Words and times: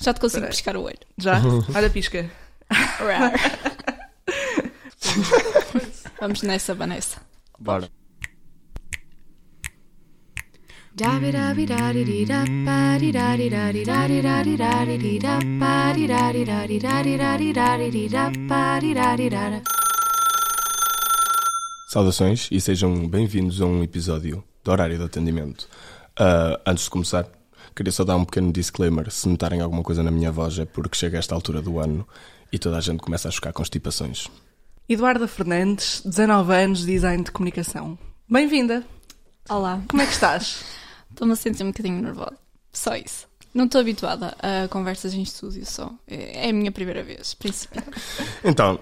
Já 0.00 0.14
te 0.14 0.20
consigo 0.20 0.42
Peraí. 0.42 0.54
piscar 0.54 0.76
o 0.76 0.82
olho. 0.82 0.98
Já? 1.16 1.40
Olha, 1.74 1.90
pisca. 1.90 2.30
Vamos 6.20 6.42
nessa, 6.42 6.74
Vanessa. 6.74 7.20
Bora. 7.58 7.88
Saudações 21.88 22.48
e 22.50 22.60
sejam 22.60 23.08
bem-vindos 23.08 23.60
a 23.60 23.66
um 23.66 23.82
episódio 23.82 24.42
do 24.64 24.70
Horário 24.72 24.98
de 24.98 25.04
Atendimento. 25.04 25.68
Ah, 26.18 26.60
antes 26.66 26.84
de 26.84 26.90
começar, 26.90 27.26
queria 27.78 27.92
só 27.92 28.02
dar 28.02 28.16
um 28.16 28.24
pequeno 28.24 28.52
disclaimer. 28.52 29.08
Se 29.08 29.28
notarem 29.28 29.60
alguma 29.60 29.84
coisa 29.84 30.02
na 30.02 30.10
minha 30.10 30.32
voz 30.32 30.58
é 30.58 30.64
porque 30.64 30.96
chega 30.96 31.16
a 31.16 31.20
esta 31.20 31.32
altura 31.32 31.62
do 31.62 31.78
ano 31.78 32.06
e 32.52 32.58
toda 32.58 32.76
a 32.76 32.80
gente 32.80 32.98
começa 32.98 33.28
a 33.28 33.30
chocar 33.30 33.52
constipações. 33.52 34.26
Eduarda 34.88 35.28
Fernandes, 35.28 36.02
19 36.04 36.52
anos, 36.52 36.84
design 36.84 37.22
de 37.22 37.30
comunicação. 37.30 37.96
Bem-vinda. 38.28 38.84
Olá. 39.48 39.80
Como 39.88 40.02
é 40.02 40.06
que 40.06 40.12
estás? 40.12 40.64
Estou-me 41.08 41.34
a 41.34 41.36
sentir 41.36 41.62
um 41.62 41.68
bocadinho 41.68 42.02
nervosa. 42.02 42.36
Só 42.72 42.96
isso. 42.96 43.28
Não 43.54 43.66
estou 43.66 43.80
habituada 43.80 44.36
a 44.40 44.66
conversas 44.68 45.14
em 45.14 45.22
estúdio 45.22 45.64
só. 45.64 45.92
É 46.06 46.46
é 46.46 46.50
a 46.50 46.52
minha 46.52 46.72
primeira 46.72 47.04
vez, 47.04 47.34
principalmente. 47.34 48.00
Então, 48.44 48.80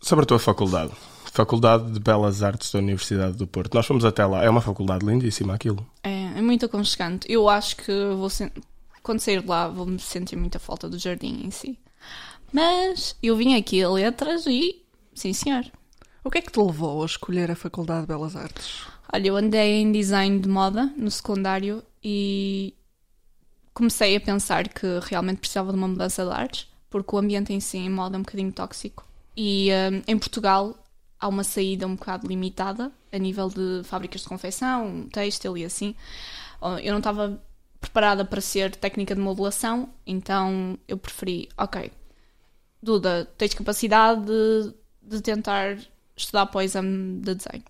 sobre 0.00 0.22
a 0.22 0.26
tua 0.26 0.38
faculdade. 0.38 0.92
Faculdade 1.32 1.90
de 1.92 2.00
Belas 2.00 2.42
Artes 2.42 2.72
da 2.72 2.78
Universidade 2.80 3.36
do 3.36 3.46
Porto. 3.46 3.74
Nós 3.74 3.86
fomos 3.86 4.04
até 4.04 4.24
lá. 4.26 4.42
É 4.44 4.50
uma 4.50 4.60
faculdade 4.60 5.06
lindíssima 5.06 5.54
aquilo. 5.54 5.86
É, 6.02 6.24
é 6.38 6.42
muito 6.42 6.66
aconchegante. 6.66 7.26
Eu 7.30 7.48
acho 7.48 7.76
que 7.76 7.92
vou 8.16 8.28
sen- 8.28 8.50
quando 9.02 9.20
sair 9.20 9.40
de 9.40 9.46
lá 9.48 9.68
vou-me 9.68 9.98
sentir 9.98 10.36
muita 10.36 10.58
falta 10.58 10.88
do 10.88 10.98
jardim 10.98 11.42
em 11.44 11.50
si. 11.50 11.78
Mas 12.52 13.16
eu 13.22 13.36
vim 13.36 13.54
aqui 13.54 13.82
a 13.82 13.88
letras 13.90 14.44
e. 14.46 14.82
Sim, 15.14 15.32
senhor. 15.32 15.64
O 16.24 16.30
que 16.30 16.38
é 16.38 16.40
que 16.42 16.50
te 16.52 16.60
levou 16.60 17.02
a 17.02 17.06
escolher 17.06 17.50
a 17.50 17.56
Faculdade 17.56 18.02
de 18.02 18.06
Belas 18.08 18.36
Artes? 18.36 18.82
Olha, 19.12 19.28
eu 19.28 19.36
andei 19.36 19.80
em 19.80 19.90
design 19.92 20.38
de 20.38 20.48
moda 20.48 20.92
no 20.96 21.10
secundário 21.10 21.82
e 22.02 22.74
comecei 23.72 24.16
a 24.16 24.20
pensar 24.20 24.68
que 24.68 24.86
realmente 25.02 25.38
precisava 25.38 25.72
de 25.72 25.78
uma 25.78 25.88
mudança 25.88 26.24
de 26.24 26.30
artes, 26.32 26.66
porque 26.90 27.14
o 27.14 27.18
ambiente 27.18 27.52
em 27.52 27.60
si 27.60 27.78
em 27.78 27.88
moda 27.90 28.16
é 28.16 28.18
um 28.18 28.22
bocadinho 28.22 28.52
tóxico. 28.52 29.06
E 29.36 29.70
hum, 29.92 30.02
em 30.06 30.18
Portugal 30.18 30.76
há 31.20 31.28
uma 31.28 31.44
saída 31.44 31.86
um 31.86 31.94
bocado 31.94 32.26
limitada 32.26 32.90
a 33.12 33.18
nível 33.18 33.48
de 33.48 33.82
fábricas 33.84 34.22
de 34.22 34.28
confecção, 34.28 35.06
têxtil 35.12 35.56
e 35.56 35.64
assim. 35.64 35.94
Eu 36.82 36.92
não 36.92 36.98
estava 36.98 37.40
preparada 37.80 38.24
para 38.24 38.40
ser 38.40 38.74
técnica 38.76 39.14
de 39.14 39.20
modulação, 39.20 39.88
então 40.06 40.78
eu 40.86 40.98
preferi, 40.98 41.48
ok, 41.56 41.90
Duda, 42.82 43.30
tens 43.36 43.52
capacidade 43.52 44.24
de, 44.24 44.74
de 45.02 45.20
tentar 45.20 45.76
estudar 46.16 46.46
para 46.46 46.58
o 46.58 46.62
exame 46.62 47.20
de 47.20 47.34
desenho. 47.34 47.64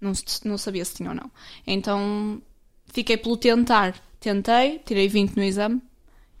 Não, 0.00 0.12
não 0.44 0.58
sabia 0.58 0.84
se 0.84 0.96
tinha 0.96 1.10
ou 1.10 1.14
não. 1.14 1.30
Então 1.66 2.42
fiquei 2.86 3.16
pelo 3.16 3.36
tentar. 3.36 3.94
Tentei, 4.18 4.80
tirei 4.80 5.08
20 5.08 5.36
no 5.36 5.44
exame. 5.44 5.80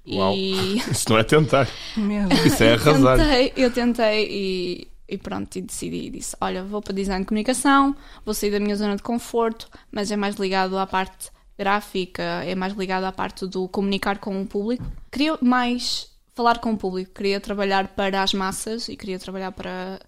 Uau. 0.06 0.34
E 0.34 0.78
Isso 0.90 1.08
não 1.08 1.18
é 1.18 1.22
tentar. 1.22 1.68
Mesmo. 1.96 2.32
Isso 2.44 2.62
é 2.62 2.74
arrasar. 2.74 3.18
tentei, 3.18 3.52
eu 3.56 3.72
tentei 3.72 4.28
e, 4.30 4.88
e 5.08 5.18
pronto, 5.18 5.56
e 5.56 5.62
decidi 5.62 6.10
disse: 6.10 6.36
Olha, 6.40 6.64
vou 6.64 6.80
para 6.80 6.94
design 6.94 7.24
de 7.24 7.28
comunicação, 7.28 7.94
vou 8.24 8.34
sair 8.34 8.50
da 8.50 8.60
minha 8.60 8.76
zona 8.76 8.96
de 8.96 9.02
conforto, 9.02 9.68
mas 9.90 10.10
é 10.10 10.16
mais 10.16 10.36
ligado 10.36 10.78
à 10.78 10.86
parte 10.86 11.30
gráfica, 11.58 12.22
é 12.22 12.54
mais 12.54 12.72
ligado 12.74 13.04
à 13.04 13.12
parte 13.12 13.46
do 13.46 13.68
comunicar 13.68 14.18
com 14.18 14.40
o 14.40 14.46
público. 14.46 14.84
Queria 15.10 15.38
mais 15.40 16.10
falar 16.34 16.58
com 16.58 16.72
o 16.72 16.76
público, 16.76 17.12
queria 17.14 17.40
trabalhar 17.40 17.88
para 17.88 18.22
as 18.22 18.32
massas 18.32 18.88
e 18.88 18.96
queria 18.96 19.18
trabalhar 19.18 19.52
para 19.52 20.00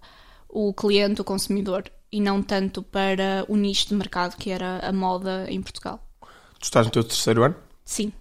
o 0.49 0.73
cliente, 0.73 1.21
o 1.21 1.23
consumidor, 1.23 1.85
e 2.11 2.19
não 2.19 2.41
tanto 2.41 2.81
para 2.83 3.45
o 3.47 3.55
nicho 3.55 3.89
de 3.89 3.95
mercado 3.95 4.35
que 4.35 4.49
era 4.49 4.79
a 4.79 4.91
moda 4.91 5.45
em 5.49 5.61
Portugal. 5.61 6.01
Tu 6.59 6.63
estás 6.63 6.85
no 6.85 6.91
teu 6.91 7.03
terceiro 7.03 7.43
ano? 7.43 7.66
Sim. 7.87 8.11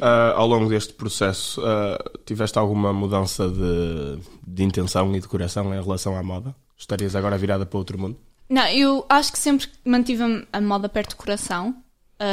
Ah, 0.00 0.34
ao 0.36 0.46
longo 0.46 0.68
deste 0.68 0.92
processo, 0.94 1.60
ah, 1.64 1.98
tiveste 2.24 2.56
alguma 2.58 2.92
mudança 2.92 3.48
de, 3.50 4.20
de 4.46 4.62
intenção 4.62 5.14
e 5.16 5.20
de 5.20 5.26
coração 5.26 5.74
em 5.74 5.82
relação 5.82 6.16
à 6.16 6.22
moda? 6.22 6.54
Estarias 6.78 7.16
agora 7.16 7.36
virada 7.36 7.66
para 7.66 7.76
outro 7.78 7.98
mundo? 7.98 8.16
Não, 8.48 8.66
eu 8.68 9.04
acho 9.08 9.32
que 9.32 9.38
sempre 9.38 9.68
mantive 9.84 10.46
a- 10.52 10.60
moda 10.60 10.88
perto 10.88 11.10
do 11.10 11.16
coração. 11.16 11.74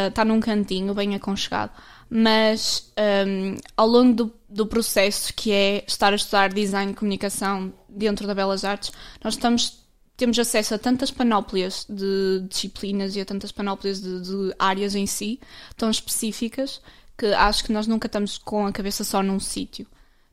Está 0.08 0.24
num 0.26 0.40
cantinho, 0.40 0.94
bem 0.94 1.16
aconchegado. 1.16 1.72
Mas 2.10 2.92
hum, 3.28 3.58
ao 3.76 3.88
longo 3.88 4.14
do, 4.14 4.34
do 4.48 4.66
processo, 4.68 5.34
que 5.34 5.52
é 5.52 5.84
estar 5.88 6.14
a 6.14 6.16
estudar 6.16 6.54
design 6.54 6.92
e 6.92 6.96
comunicação 6.96 7.74
dentro 7.90 8.28
da 8.28 8.36
Belas 8.36 8.64
Artes, 8.64 8.92
nós 9.24 9.34
estamos, 9.34 9.87
temos 10.18 10.38
acesso 10.40 10.74
a 10.74 10.80
tantas 10.80 11.12
panóplias 11.12 11.86
de 11.88 12.42
disciplinas 12.50 13.16
e 13.16 13.22
a 13.22 13.26
tantas 13.26 13.52
panóplias 13.52 14.02
de, 14.02 14.20
de 14.22 14.56
áreas 14.58 14.96
em 14.96 15.06
si, 15.06 15.40
tão 15.78 15.92
específicas, 15.92 16.82
que 17.16 17.28
acho 17.28 17.64
que 17.64 17.72
nós 17.72 17.86
nunca 17.86 18.08
estamos 18.08 18.38
com 18.40 18.66
a 18.66 18.72
cabeça 18.72 19.04
só 19.04 19.22
num 19.22 19.40
sítio. 19.40 19.86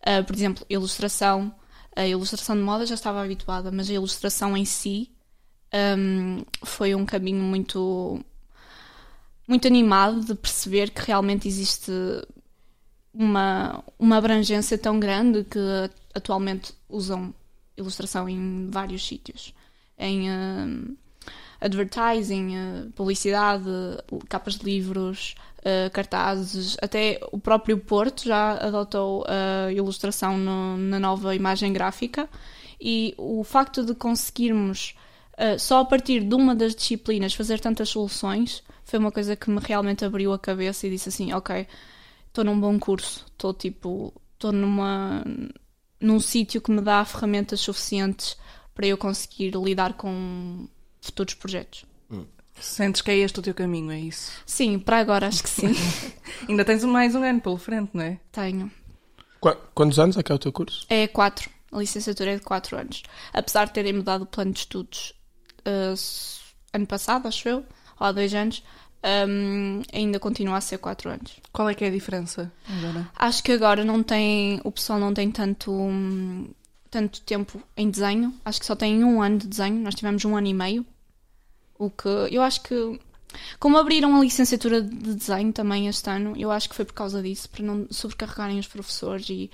Ah, 0.03 0.23
por 0.23 0.35
exemplo, 0.35 0.65
ilustração. 0.71 1.55
A 1.95 2.07
ilustração 2.07 2.57
de 2.57 2.63
moda 2.63 2.87
já 2.87 2.95
estava 2.95 3.23
habituada, 3.23 3.71
mas 3.71 3.89
a 3.91 3.93
ilustração 3.93 4.57
em 4.57 4.65
si 4.65 5.11
um, 5.99 6.43
foi 6.65 6.95
um 6.95 7.05
caminho 7.05 7.43
muito 7.43 8.21
muito 9.47 9.69
animado 9.69 10.25
de 10.25 10.35
perceber 10.35 10.91
que 10.91 11.03
realmente 11.03 11.47
existe 11.47 11.93
uma, 13.13 13.85
uma 13.99 14.17
abrangência 14.17 14.79
tão 14.79 14.99
grande 14.99 15.45
que 15.45 15.59
atualmente 16.15 16.73
usam 16.89 17.35
ilustração 17.77 18.27
em 18.27 18.71
vários 18.71 19.07
sítios 19.07 19.53
em 19.99 20.31
um, 20.31 20.97
advertising, 21.61 22.57
uh, 22.57 22.91
publicidade, 22.93 23.65
capas 24.29 24.57
de 24.57 24.65
livros, 24.65 25.35
uh, 25.61 25.91
cartazes, 25.93 26.77
até 26.83 27.21
o 27.33 27.39
próprio 27.39 27.79
Porto 27.79 28.25
já 28.25 28.53
adotou 28.59 29.25
a 29.27 29.73
ilustração 29.73 30.37
no- 30.37 30.77
na 30.77 30.99
nova 30.99 31.35
imagem 31.35 31.73
gráfica. 31.73 32.29
E 32.81 33.15
o 33.17 33.43
facto 33.45 33.85
de 33.85 33.95
conseguirmos 33.95 34.95
uh, 35.39 35.59
só 35.59 35.81
a 35.81 35.85
partir 35.85 36.21
de 36.23 36.35
uma 36.35 36.55
das 36.55 36.75
disciplinas 36.75 37.35
fazer 37.35 37.61
tantas 37.61 37.89
soluções 37.89 38.63
foi 38.85 38.99
uma 38.99 39.11
coisa 39.11 39.35
que 39.35 39.51
me 39.51 39.61
realmente 39.61 40.05
abriu 40.05 40.33
a 40.33 40.39
cabeça 40.39 40.87
e 40.87 40.91
disse 40.91 41.09
assim, 41.09 41.33
ok, 41.33 41.67
estou 42.29 42.45
num 42.45 42.61
bom 42.61 42.79
curso, 42.79 43.25
estou 43.33 43.55
tipo, 43.55 44.13
estou 44.35 44.53
numa 44.53 45.25
num 46.01 46.21
sítio 46.21 46.61
que 46.61 46.71
me 46.71 46.83
dá 46.83 47.03
ferramentas 47.07 47.61
suficientes 47.61 48.37
para 48.75 48.87
eu 48.87 48.97
conseguir 48.99 49.53
lidar 49.57 49.95
com 49.95 50.67
futuros 51.01 51.35
projetos. 51.35 51.85
Sentes 52.61 53.03
que 53.03 53.11
é 53.11 53.17
este 53.17 53.41
o 53.41 53.43
teu 53.43 53.53
caminho, 53.53 53.91
é 53.91 53.99
isso? 53.99 54.31
Sim, 54.47 54.79
para 54.79 54.99
agora 54.99 55.27
acho 55.27 55.43
que 55.43 55.49
sim. 55.51 55.75
Ainda 56.49 56.65
tens 56.65 56.85
mais 56.85 57.13
um 57.15 57.23
ano 57.25 57.41
pela 57.41 57.59
frente, 57.59 57.91
não 57.93 58.05
é? 58.05 58.19
Tenho. 58.31 58.71
Qu- 59.41 59.57
quantos 59.75 59.99
anos 59.99 60.17
é 60.17 60.23
que 60.23 60.31
é 60.31 60.35
o 60.35 60.39
teu 60.39 60.53
curso? 60.53 60.87
É 60.89 61.09
quatro. 61.09 61.51
A 61.73 61.79
licenciatura 61.79 62.31
é 62.31 62.37
de 62.37 62.43
quatro 62.43 62.77
anos. 62.79 63.03
Apesar 63.33 63.65
de 63.67 63.73
terem 63.73 63.93
mudado 63.93 64.23
o 64.23 64.27
plano 64.27 64.53
de 64.53 64.61
estudos 64.61 65.13
uh, 65.67 65.95
ano 66.73 66.87
passado, 66.87 67.27
acho 67.27 67.49
eu, 67.49 67.57
ou 67.99 68.07
há 68.07 68.13
dois 68.13 68.33
anos, 68.33 68.63
um, 69.29 69.83
ainda 69.93 70.21
continua 70.21 70.57
a 70.59 70.61
ser 70.61 70.79
quatro 70.79 71.11
anos. 71.11 71.33
Qual 71.53 71.69
é 71.69 71.75
que 71.75 71.85
é 71.85 71.89
a 71.89 71.91
diferença 71.91 72.53
agora? 72.69 73.11
Acho 73.17 73.43
que 73.43 73.51
agora 73.51 73.85
não 73.85 74.01
tem, 74.01 74.61
o 74.63 74.71
pessoal 74.71 75.01
não 75.01 75.13
tem 75.13 75.29
tanto, 75.33 75.73
hum, 75.73 76.49
tanto 76.95 77.21
tempo 77.23 77.61
em 77.77 77.91
desenho. 77.91 78.33
Acho 78.45 78.61
que 78.61 78.67
só 78.67 78.77
tem 78.77 79.03
um 79.03 79.21
ano 79.21 79.39
de 79.39 79.49
desenho. 79.49 79.81
Nós 79.83 79.97
tivemos 79.97 80.25
um 80.25 80.37
ano 80.37 80.47
e 80.47 80.55
meio. 80.55 80.87
O 81.77 81.91
que 81.91 82.09
eu 82.09 82.41
acho 82.41 82.61
que, 82.63 83.01
como 83.59 83.77
abriram 83.77 84.17
a 84.17 84.21
licenciatura 84.21 84.81
de 84.81 85.15
desenho 85.15 85.53
também 85.53 85.89
este 85.89 86.09
ano, 86.09 86.35
eu 86.37 86.53
acho 86.53 86.69
que 86.69 86.75
foi 86.77 86.85
por 86.85 86.93
causa 86.95 87.21
disso, 87.21 87.51
para 87.51 87.65
não 87.65 87.89
sobrecarregarem 87.91 88.61
os 88.61 88.69
professores 88.69 89.29
e, 89.29 89.51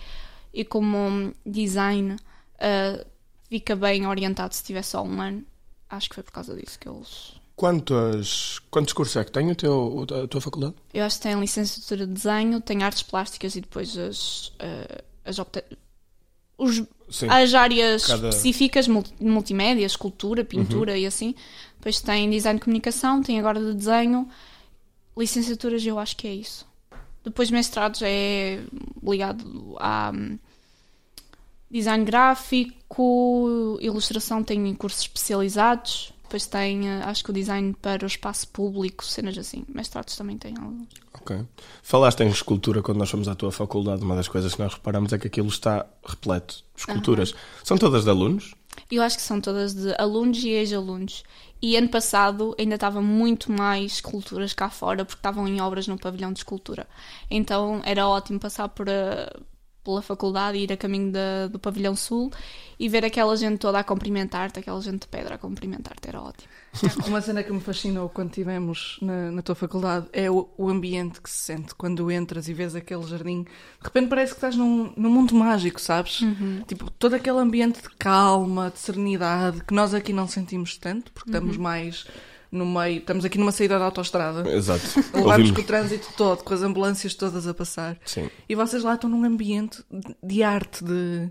e 0.53 0.65
como 0.67 1.33
design 1.47 2.17
ah, 2.59 3.05
fica 3.49 3.75
bem 3.75 4.07
orientado 4.07 4.55
se 4.55 4.63
tiver 4.63 4.83
só 4.83 5.03
um 5.03 5.19
ano. 5.21 5.43
Acho 5.89 6.11
que 6.11 6.15
foi 6.17 6.23
por 6.25 6.33
causa 6.33 6.55
disso 6.55 6.79
que 6.79 6.89
eles. 6.89 7.33
Quantos, 7.57 8.61
quantos 8.71 8.93
cursos 8.93 9.17
é 9.17 9.25
que 9.25 9.33
tem 9.33 9.51
o 9.51 9.55
teu, 9.55 10.07
a 10.25 10.29
tua 10.29 10.41
faculdade? 10.43 10.75
Eu 10.93 11.05
acho 11.05 11.17
que 11.17 11.23
tem 11.23 11.41
licenciatura 11.41 12.07
de 12.07 12.13
desenho, 12.13 12.61
tem 12.61 12.83
artes 12.83 13.03
plásticas 13.03 13.57
e 13.57 13.63
depois 13.63 13.97
as, 13.97 14.53
ah, 14.59 15.03
as 15.25 15.39
opta- 15.39 15.65
os 16.59 16.83
Sim. 17.11 17.27
as 17.29 17.53
áreas 17.55 18.07
Cada- 18.07 18.29
específicas, 18.29 18.87
multi- 18.89 19.13
multimédia, 19.21 19.85
escultura, 19.85 20.45
pintura 20.45 20.97
e 20.97 21.05
assim. 21.07 21.35
Depois 21.79 22.01
tem 22.01 22.29
design 22.31 22.59
de 22.59 22.65
comunicação, 22.65 23.23
tem 23.23 23.39
agora 23.39 23.59
de 23.61 23.75
desenho. 23.75 24.29
Licenciaturas, 25.17 25.85
eu 25.85 25.99
acho 25.99 26.17
que 26.17 26.27
é 26.29 26.35
isso. 26.35 26.67
Depois 27.25 27.51
mestrados 27.51 28.01
é 28.03 28.61
ligado 29.03 29.77
a 29.79 30.13
hum, 30.15 30.39
design 31.71 32.05
gráfico, 32.05 33.79
ilustração 33.81 34.43
tem 34.43 34.75
cursos 34.75 35.03
especializados. 35.03 36.13
Depois 36.31 36.47
tem, 36.47 36.89
eh, 36.89 37.03
acho 37.07 37.25
que 37.25 37.31
o 37.31 37.33
design 37.33 37.75
para 37.83 38.05
o 38.05 38.07
espaço 38.07 38.47
público, 38.47 39.05
cenas 39.05 39.37
assim. 39.37 39.65
Mestrados 39.69 40.17
também 40.17 40.39
tem 40.39 40.55
alguns. 40.57 40.87
Ok. 41.13 41.45
Falaste 41.83 42.21
em 42.23 42.29
escultura 42.29 42.81
quando 42.83 42.99
nós 42.99 43.11
fomos 43.11 43.27
à 43.27 43.35
tua 43.35 43.51
faculdade. 43.51 44.05
Uma 44.05 44.15
das 44.15 44.29
coisas 44.29 44.55
que 44.55 44.63
nós 44.63 44.73
reparamos 44.73 45.13
é 45.13 45.19
que 45.19 45.27
aquilo 45.27 45.49
está 45.49 45.85
repleto 46.07 46.55
de 46.77 46.81
esculturas. 46.83 47.35
São 47.65 47.77
todas 47.77 48.05
de 48.05 48.11
alunos? 48.11 48.55
Eu 48.89 49.03
acho 49.03 49.17
que 49.17 49.23
são 49.23 49.41
todas 49.41 49.75
de 49.75 49.93
alunos 49.99 50.39
e 50.45 50.51
ex-alunos. 50.51 51.25
E 51.61 51.77
ano 51.77 51.89
passado 51.89 52.55
ainda 52.57 52.77
estava 52.77 53.03
muito 53.03 53.51
mais 53.51 53.95
esculturas 53.95 54.53
cá 54.55 54.71
fora, 54.71 55.05
porque 55.05 55.19
estavam 55.19 55.49
em 55.49 55.61
obras 55.61 55.89
no 55.89 55.99
pavilhão 55.99 56.33
de 56.33 56.39
escultura. 56.39 56.87
Então 57.29 57.83
era 57.85 58.07
ótimo 58.07 58.39
passar 58.39 58.69
por, 58.69 58.89
a- 58.89 59.37
pela 59.85 60.03
faculdade 60.03 60.59
e 60.59 60.63
ir 60.65 60.73
a 60.73 60.77
caminho 60.77 61.11
da- 61.13 61.47
do 61.49 61.59
pavilhão 61.59 61.97
sul 61.97 62.31
e 62.79 62.89
ver 62.89 63.05
aquela 63.05 63.35
gente 63.37 63.59
toda 63.59 63.79
a 63.79 63.85
cumprimentar-te, 63.85 64.59
aquela 64.59 64.81
gente 64.81 65.01
de 65.03 65.09
pedra 65.09 65.35
a 65.35 65.39
cumprimentar-te, 65.39 66.09
era 66.09 66.21
ótimo. 66.21 66.49
Uma 67.07 67.21
cena 67.21 67.43
que 67.43 67.53
me 67.53 67.61
fascinou 67.61 68.09
quando 68.09 68.29
estivemos 68.29 68.99
na, 69.03 69.31
na 69.33 69.43
tua 69.43 69.55
faculdade 69.57 70.07
é 70.13 70.31
o, 70.31 70.49
o 70.57 70.69
ambiente 70.69 71.21
que 71.21 71.29
se 71.29 71.39
sente 71.39 71.75
quando 71.75 72.11
entras 72.11 72.49
e 72.49 72.55
vês 72.55 72.75
aquele 72.77 73.03
jardim. 73.03 73.43
De 73.43 73.49
repente 73.83 74.09
parece 74.09 74.33
que 74.33 74.39
estás 74.39 74.55
num, 74.57 74.93
num 74.97 75.11
mundo 75.11 75.35
mágico, 75.35 75.81
sabes? 75.81 76.21
Tipo, 76.69 76.91
todo 76.93 77.15
aquele 77.15 77.39
ambiente 77.39 77.83
de 77.83 77.89
calma, 77.99 78.71
de 78.71 78.79
serenidade, 78.79 79.65
que 79.65 79.75
nós 79.75 79.93
aqui 79.95 80.13
não 80.13 80.29
sentimos 80.29 80.77
tanto, 80.77 81.11
porque 81.13 81.31
estamos 81.31 81.57
mais 81.57 82.07
no 82.51 82.67
meio. 82.67 82.99
Estamos 82.99 83.25
aqui 83.25 83.39
numa 83.39 83.53
saída 83.53 83.79
da 83.79 83.85
autostrada. 83.85 84.49
Exato. 84.51 84.83
Levamos 85.15 85.27
Ouvimos. 85.31 85.51
com 85.53 85.61
o 85.61 85.65
trânsito 85.65 86.09
todo, 86.17 86.43
com 86.43 86.55
as 86.55 86.63
ambulâncias 86.63 87.15
todas 87.15 87.47
a 87.47 87.55
passar. 87.55 87.97
Sim. 88.05 88.29
E 88.49 88.55
vocês 88.55 88.83
lá 88.83 88.95
estão 88.95 89.09
num 89.09 89.25
ambiente 89.25 89.83
de- 90.23 90.43
arte, 90.43 90.83
de 90.85 91.29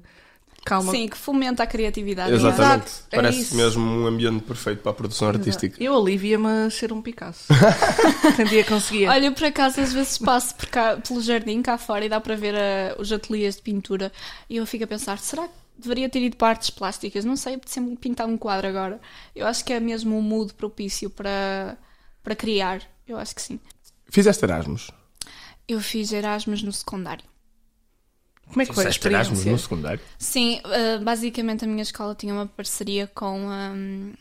calma. 0.65 0.91
Sim, 0.91 1.07
que 1.07 1.17
fomenta 1.17 1.63
a 1.63 1.67
criatividade. 1.67 2.31
Exatamente. 2.33 2.85
Exato, 2.85 2.91
é 3.11 3.15
Parece 3.15 3.41
isso. 3.41 3.55
mesmo 3.55 3.81
um 3.83 4.05
ambiente 4.07 4.43
perfeito 4.43 4.81
para 4.81 4.91
a 4.91 4.93
produção 4.95 5.27
artística. 5.29 5.81
Eu 5.83 5.97
ali 5.97 6.15
via-me 6.17 6.47
a 6.47 6.69
ser 6.69 6.93
um 6.93 7.01
Picasso. 7.01 7.45
Sentia 8.35 8.63
que 8.63 8.69
conseguia. 8.69 9.09
Olha, 9.09 9.31
por 9.31 9.45
acaso, 9.45 9.81
às 9.81 9.91
vezes 9.93 10.17
passo 10.17 10.53
por 10.55 10.67
cá, 10.67 10.97
pelo 10.97 11.21
jardim 11.21 11.61
cá 11.61 11.77
fora 11.77 12.05
e 12.05 12.09
dá 12.09 12.19
para 12.19 12.35
ver 12.35 12.55
ah, 12.55 12.95
os 12.99 13.11
ateliês 13.11 13.55
de 13.55 13.61
pintura 13.61 14.11
e 14.49 14.57
eu 14.57 14.65
fico 14.65 14.83
a 14.83 14.87
pensar, 14.87 15.17
será 15.17 15.47
que 15.47 15.53
deveria 15.79 16.09
ter 16.09 16.21
ido 16.21 16.35
para 16.35 16.49
artes 16.49 16.69
plásticas? 16.69 17.25
Não 17.25 17.35
sei, 17.35 17.55
apetece-me 17.55 17.95
pintar 17.95 18.27
um 18.27 18.37
quadro 18.37 18.67
agora. 18.67 18.99
Eu 19.35 19.47
acho 19.47 19.63
que 19.63 19.73
é 19.73 19.79
mesmo 19.79 20.17
um 20.17 20.21
mood 20.21 20.53
propício 20.53 21.09
para, 21.09 21.77
para 22.23 22.35
criar. 22.35 22.81
Eu 23.07 23.17
acho 23.17 23.33
que 23.33 23.41
sim. 23.41 23.59
Fizeste 24.09 24.43
Erasmus? 24.43 24.91
Eu 25.67 25.79
fiz 25.79 26.11
Erasmus 26.11 26.63
no 26.63 26.71
secundário. 26.71 27.25
Como 28.47 28.61
é 28.61 28.65
que 28.65 28.73
foi 28.73 28.83
a 28.83 28.87
Fizeste 28.87 29.07
Erasmus 29.07 29.39
experiência? 29.39 29.51
no 29.51 29.59
secundário? 29.59 30.01
Sim, 30.17 30.61
ah, 30.63 30.99
basicamente 31.01 31.63
a 31.63 31.67
minha 31.67 31.83
escola 31.83 32.15
tinha 32.15 32.33
uma 32.33 32.47
parceria 32.47 33.07
com, 33.07 33.49
ahm, 33.49 34.13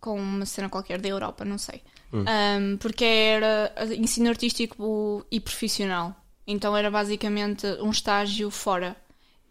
com 0.00 0.18
uma 0.18 0.46
cena 0.46 0.68
qualquer 0.68 1.00
da 1.00 1.08
Europa, 1.08 1.44
não 1.44 1.58
sei. 1.58 1.82
Ahm, 2.12 2.78
porque 2.78 3.04
era 3.04 3.72
ah, 3.76 3.84
ensino 3.94 4.30
artístico 4.30 5.26
e 5.30 5.38
profissional. 5.38 6.16
Então 6.46 6.74
era 6.74 6.90
basicamente 6.90 7.66
um 7.82 7.90
estágio 7.90 8.50
fora. 8.50 8.96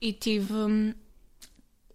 E 0.01 0.13
tive. 0.13 0.53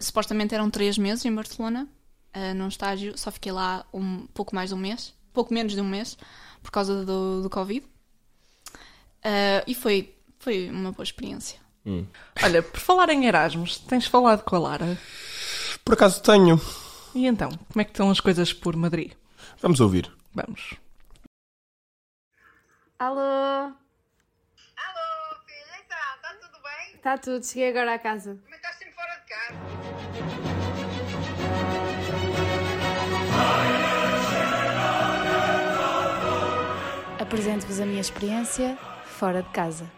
Hum, 0.02 0.06
supostamente 0.06 0.54
eram 0.54 0.70
três 0.70 0.98
meses 0.98 1.24
em 1.24 1.34
Barcelona, 1.34 1.88
ah, 2.32 2.54
num 2.54 2.68
estágio. 2.68 3.16
Só 3.16 3.30
fiquei 3.30 3.52
lá 3.52 3.84
um 3.92 4.26
pouco 4.28 4.54
mais 4.54 4.70
de 4.70 4.74
um 4.74 4.78
mês, 4.78 5.14
pouco 5.32 5.52
menos 5.54 5.72
de 5.72 5.80
um 5.80 5.88
mês, 5.88 6.16
por 6.62 6.70
causa 6.70 7.04
do, 7.04 7.42
do 7.42 7.50
Covid. 7.50 7.86
Ah, 9.22 9.62
e 9.66 9.74
foi, 9.74 10.14
foi 10.38 10.68
uma 10.70 10.92
boa 10.92 11.04
experiência. 11.04 11.60
Olha, 12.42 12.62
por 12.62 12.78
falar 12.78 13.08
em 13.10 13.26
Erasmus, 13.26 13.78
tens 13.78 14.06
falado 14.06 14.44
com 14.44 14.54
a 14.54 14.58
Lara. 14.58 14.98
Por 15.84 15.94
acaso 15.94 16.22
tenho. 16.22 16.60
E 17.14 17.26
então, 17.26 17.50
como 17.50 17.80
é 17.80 17.84
que 17.84 17.90
estão 17.90 18.08
as 18.10 18.20
coisas 18.20 18.52
por 18.52 18.76
Madrid? 18.76 19.12
Vamos 19.60 19.80
ouvir. 19.80 20.10
Vamos. 20.32 20.74
Alô, 22.98 23.18
Alô, 23.18 23.74
filha, 25.44 25.84
então, 25.84 25.98
está 26.16 26.34
tudo 26.40 26.62
bem? 26.62 26.94
está 26.94 27.18
tudo, 27.18 27.44
cheguei 27.44 27.70
agora 27.70 27.94
à 27.94 27.98
casa. 27.98 28.38
Mas 28.48 28.61
Apresento-vos 37.32 37.80
a 37.80 37.86
minha 37.86 38.02
experiência 38.02 38.76
fora 39.06 39.42
de 39.42 39.48
casa. 39.48 39.90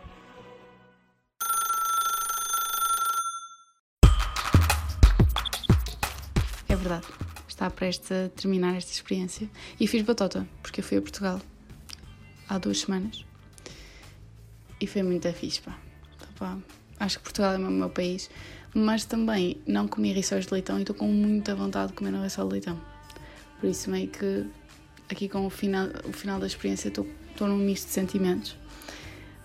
É 6.69 6.77
verdade, 6.77 7.05
está 7.49 7.69
prestes 7.69 8.13
a 8.13 8.29
terminar 8.29 8.77
esta 8.77 8.93
experiência 8.93 9.51
e 9.81 9.89
fiz 9.89 10.03
batota, 10.03 10.47
porque 10.63 10.79
eu 10.79 10.85
fui 10.85 10.97
a 10.99 11.03
Portugal 11.03 11.41
há 12.49 12.57
duas 12.57 12.83
semanas 12.83 13.25
e 14.81 14.87
foi 14.87 15.03
muito 15.03 15.27
fixe, 15.33 15.61
pá. 15.61 15.77
Pá, 16.39 16.57
Acho 17.01 17.19
que 17.19 17.25
Portugal 17.25 17.55
é 17.55 17.59
o 17.59 17.61
meu 17.63 17.91
país, 17.91 18.31
mas 18.73 19.05
também 19.05 19.61
não 19.67 19.89
comi 19.89 20.13
rissóis 20.13 20.47
de 20.47 20.55
leitão 20.55 20.79
e 20.79 20.83
estou 20.83 20.95
com 20.95 21.09
muita 21.09 21.53
vontade 21.57 21.89
de 21.89 21.95
comer 21.95 22.15
um 22.15 22.23
rissol 22.23 22.47
de 22.47 22.53
leitão. 22.53 22.81
Por 23.59 23.69
isso, 23.69 23.91
meio 23.91 24.07
que 24.07 24.47
aqui 25.11 25.29
com 25.29 25.45
o 25.45 25.51
final, 25.51 25.89
o 26.09 26.13
final 26.13 26.39
da 26.39 26.47
experiência 26.47 26.87
estou, 26.87 27.05
estou 27.35 27.49
num 27.49 27.59
misto 27.59 27.87
de 27.87 27.93
sentimentos. 27.93 28.57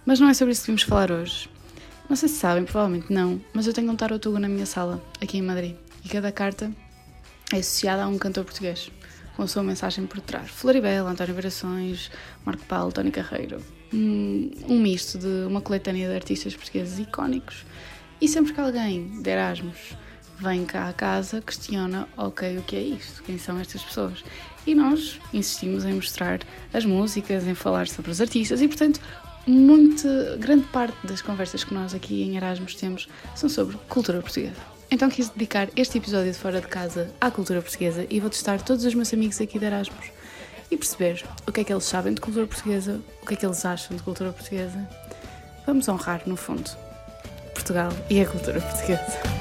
Mas 0.06 0.20
não 0.20 0.30
é 0.30 0.34
sobre 0.34 0.54
isso 0.54 0.62
que 0.62 0.68
vamos 0.68 0.84
falar 0.84 1.12
hoje. 1.12 1.50
Não 2.08 2.16
sei 2.16 2.30
se 2.30 2.36
sabem, 2.36 2.64
provavelmente 2.64 3.12
não, 3.12 3.40
mas 3.54 3.68
eu 3.68 3.74
tenho 3.74 3.92
um 3.92 3.96
tarotugo 3.96 4.40
na 4.40 4.48
minha 4.48 4.66
sala, 4.66 5.04
aqui 5.22 5.38
em 5.38 5.42
Madrid, 5.42 5.76
e 6.04 6.10
cada 6.10 6.32
carta 6.32 6.72
é 7.54 7.58
associada 7.58 8.04
a 8.04 8.08
um 8.08 8.18
cantor 8.18 8.46
português, 8.46 8.92
com 9.36 9.44
a 9.44 9.48
sua 9.48 9.62
mensagem 9.62 10.08
por 10.08 10.20
trás. 10.22 10.50
Floribel, 10.50 11.06
António 11.06 11.36
Verações, 11.36 12.10
Marco 12.44 12.66
Paulo, 12.66 12.92
Tony 12.92 13.12
Carreiro. 13.12 13.62
Um 13.94 14.80
misto 14.80 15.18
de 15.18 15.46
uma 15.48 15.62
coletânea 15.62 16.08
de 16.10 16.16
artistas 16.16 16.56
portugueses 16.56 16.98
icónicos. 17.00 17.66
E 18.22 18.28
sempre 18.28 18.54
que 18.54 18.62
alguém 18.62 19.22
de 19.22 19.30
Erasmus 19.30 19.96
vem 20.40 20.66
cá 20.66 20.90
à 20.90 20.94
casa, 20.94 21.42
questiona, 21.42 22.08
ok, 22.18 22.58
o 22.58 22.64
que 22.64 22.76
é 22.76 22.82
isto? 22.82 23.22
Quem 23.24 23.38
são 23.38 23.60
estas 23.60 23.84
pessoas? 23.84 24.24
E 24.66 24.76
nós 24.76 25.20
insistimos 25.34 25.86
em 25.86 25.94
mostrar 25.94 26.42
as 26.74 26.86
músicas, 26.86 27.48
em 27.48 27.56
falar 27.56 27.88
sobre 27.88 28.12
os 28.12 28.22
artistas 28.22 28.62
e, 28.62 28.68
portanto, 28.68 29.00
muito, 29.48 30.08
grande 30.38 30.66
parte 30.68 30.96
das 31.08 31.22
conversas 31.22 31.64
que 31.64 31.74
nós 31.74 31.94
aqui 31.96 32.24
em 32.24 32.38
Erasmus 32.38 32.76
temos 32.76 33.08
são 33.36 33.50
sobre 33.50 33.78
cultura 33.88 34.22
portuguesa. 34.22 34.80
Então 34.92 35.10
quis 35.10 35.30
dedicar 35.30 35.70
este 35.76 35.98
episódio 35.98 36.32
de 36.32 36.38
Fora 36.38 36.62
de 36.62 36.68
Casa 36.68 37.12
à 37.22 37.30
cultura 37.30 37.62
portuguesa 37.62 38.06
e 38.10 38.20
vou 38.20 38.30
testar 38.30 38.62
todos 38.62 38.86
os 38.86 38.94
meus 38.94 39.14
amigos 39.14 39.40
aqui 39.40 39.60
de 39.60 39.66
Erasmus 39.66 40.12
e 40.72 40.78
perceber 40.78 41.24
o 41.48 41.52
que 41.52 41.62
é 41.62 41.64
que 41.64 41.74
eles 41.74 41.84
sabem 41.84 42.14
de 42.14 42.22
cultura 42.22 42.46
portuguesa, 42.46 43.00
o 43.22 43.26
que 43.26 43.34
é 43.34 43.38
que 43.38 43.46
eles 43.46 43.64
acham 43.66 43.96
de 43.96 44.04
cultura 44.04 44.32
portuguesa. 44.32 44.88
Vamos 45.66 45.88
honrar, 45.88 46.24
no 46.26 46.36
fundo, 46.36 46.70
Portugal 47.54 47.92
e 48.10 48.20
a 48.20 48.26
cultura 48.26 48.60
portuguesa. 48.62 49.39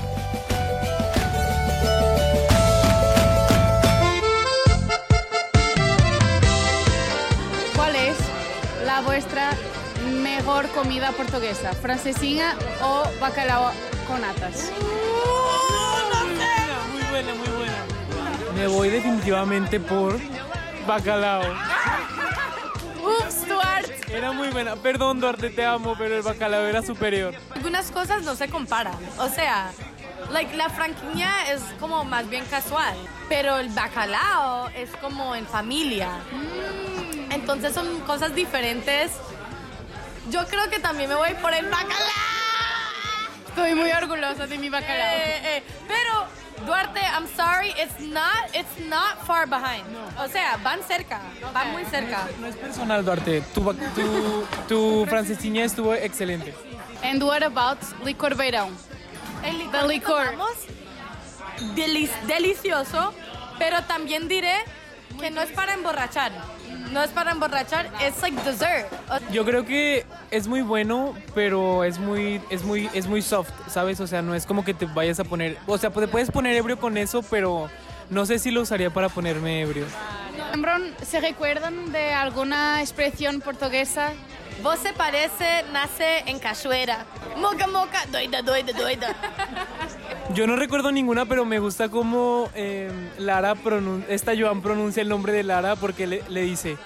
Mejor 10.69 10.83
comida 10.83 11.13
portuguesa? 11.13 11.73
¿Francesina 11.73 12.55
o 12.83 13.05
bacalao 13.21 13.73
con 14.07 14.21
natas? 14.21 14.71
Muy 16.93 17.03
buena, 17.11 17.35
muy 17.35 17.49
buena. 17.49 18.55
Me 18.55 18.67
voy 18.67 18.89
definitivamente 18.91 19.81
por 19.81 20.19
bacalao. 20.87 21.43
Ups, 23.03 23.47
Duarte. 23.49 23.97
Era 24.11 24.33
muy 24.33 24.49
buena. 24.49 24.77
Perdón, 24.77 25.21
Duarte, 25.21 25.51
te 25.51 25.65
amo, 25.65 25.95
pero 25.97 26.17
el 26.17 26.23
bacalao 26.23 26.63
era 26.67 26.83
superior. 26.83 27.35
Algunas 27.55 27.91
cosas 27.91 28.23
no 28.23 28.35
se 28.35 28.49
comparan. 28.49 28.97
O 29.19 29.29
sea, 29.29 29.71
like, 30.31 30.57
la 30.57 30.69
franquiña 30.69 31.51
es 31.51 31.61
como 31.81 32.05
más 32.05 32.29
bien 32.29 32.45
casual, 32.47 32.97
pero 33.29 33.59
el 33.59 33.69
bacalao 33.71 34.69
es 34.71 34.91
como 35.01 35.35
en 35.35 35.47
familia. 35.47 36.11
Mm, 36.33 37.33
Entonces 37.33 37.75
son 37.75 38.01
cosas 38.01 38.35
diferentes. 38.35 39.13
Yo 40.31 40.47
creo 40.47 40.69
que 40.71 40.79
también 40.79 41.09
me 41.09 41.15
voy 41.17 41.35
por 41.41 41.53
el 41.55 41.67
bacalao. 41.67 41.97
Estoy 43.49 43.75
muy 43.75 43.91
orgullosa 43.91 44.47
de 44.47 44.59
mi 44.59 44.69
bacalao. 44.69 45.15
Eh, 45.15 45.57
eh, 45.57 45.63
pero 45.87 46.27
Duarte, 46.67 47.01
I'm 47.01 47.27
sorry, 47.37 47.71
it's 47.81 47.99
not, 48.01 48.55
it's 48.55 48.79
not 48.89 49.25
far 49.27 49.47
behind. 49.47 49.85
O 50.19 50.29
sea, 50.29 50.57
van 50.63 50.83
cerca, 50.83 51.21
van 51.53 51.73
muy 51.73 51.85
cerca. 51.87 52.29
No 52.41 52.47
es 52.47 52.57
personal, 52.57 53.05
Duarte. 53.05 53.43
Tu, 53.55 53.63
tu, 53.95 54.47
tu 54.69 55.07
francesiña 55.07 55.65
estuvo 55.65 55.95
excelente. 55.95 56.55
And 57.03 57.23
what 57.23 57.43
about 57.43 57.79
licor 58.05 58.35
beirão? 58.35 58.71
El 59.45 59.59
licor, 59.59 59.83
The 61.75 61.89
licor. 61.89 62.27
delicioso, 62.27 63.15
pero 63.59 63.83
también 63.85 64.27
diré 64.29 64.57
que 65.21 65.31
no 65.31 65.41
es 65.41 65.51
para 65.51 65.75
emborrachar. 65.75 66.33
No 66.93 67.03
es 67.03 67.11
para 67.11 67.33
emborrachar, 67.33 67.91
es 68.03 68.21
like 68.23 68.41
dessert. 68.43 68.91
Yo 69.31 69.45
creo 69.45 69.65
que 69.65 70.07
es 70.31 70.47
muy 70.47 70.63
bueno, 70.63 71.15
pero 71.35 71.85
es 71.85 71.99
muy, 71.99 72.41
es 72.51 72.65
muy, 72.65 72.89
es 72.95 73.07
muy 73.07 73.23
soft, 73.23 73.51
¿sabes? 73.69 74.01
O 74.01 74.07
sea, 74.07 74.23
no 74.23 74.35
es 74.35 74.47
como 74.47 74.65
que 74.65 74.75
te 74.75 74.87
vayas 74.87 75.21
a 75.21 75.25
poner, 75.25 75.59
o 75.67 75.77
sea, 75.77 75.91
te 75.91 76.09
puedes 76.09 76.31
poner 76.31 76.57
ebrio 76.57 76.79
con 76.79 76.97
eso, 76.97 77.23
pero, 77.23 77.69
no 78.11 78.25
sé 78.25 78.39
si 78.39 78.51
lo 78.51 78.63
usaría 78.63 78.91
para 78.91 79.09
ponerme 79.09 79.63
ebrio. 79.63 79.85
¿Se 81.03 81.21
recuerdan 81.21 81.93
de 81.93 82.13
alguna 82.13 82.81
expresión 82.81 83.41
portuguesa? 83.41 84.13
Vos 84.63 84.79
se 84.81 84.93
parece, 84.93 85.65
nace 85.73 86.19
en 86.27 86.39
cachoeira. 86.39 87.07
Moca, 87.37 87.67
moca, 87.69 88.05
doida, 88.11 88.43
doida, 88.43 88.73
doida. 88.73 89.15
Yo 90.35 90.47
no 90.47 90.57
recuerdo 90.57 90.91
ninguna, 90.91 91.27
pero 91.27 91.45
me 91.45 91.59
gusta 91.59 91.89
cómo 91.89 92.51
eh, 92.55 92.91
Lara 93.19 93.55
pronun- 93.55 94.05
esta 94.09 94.33
Joan 94.39 94.61
pronuncia 94.61 95.01
el 95.01 95.09
nombre 95.09 95.33
de 95.33 95.45
Lara 95.45 95.77
porque 95.77 96.07
le, 96.07 96.23
le 96.29 96.43
dice 96.43 96.77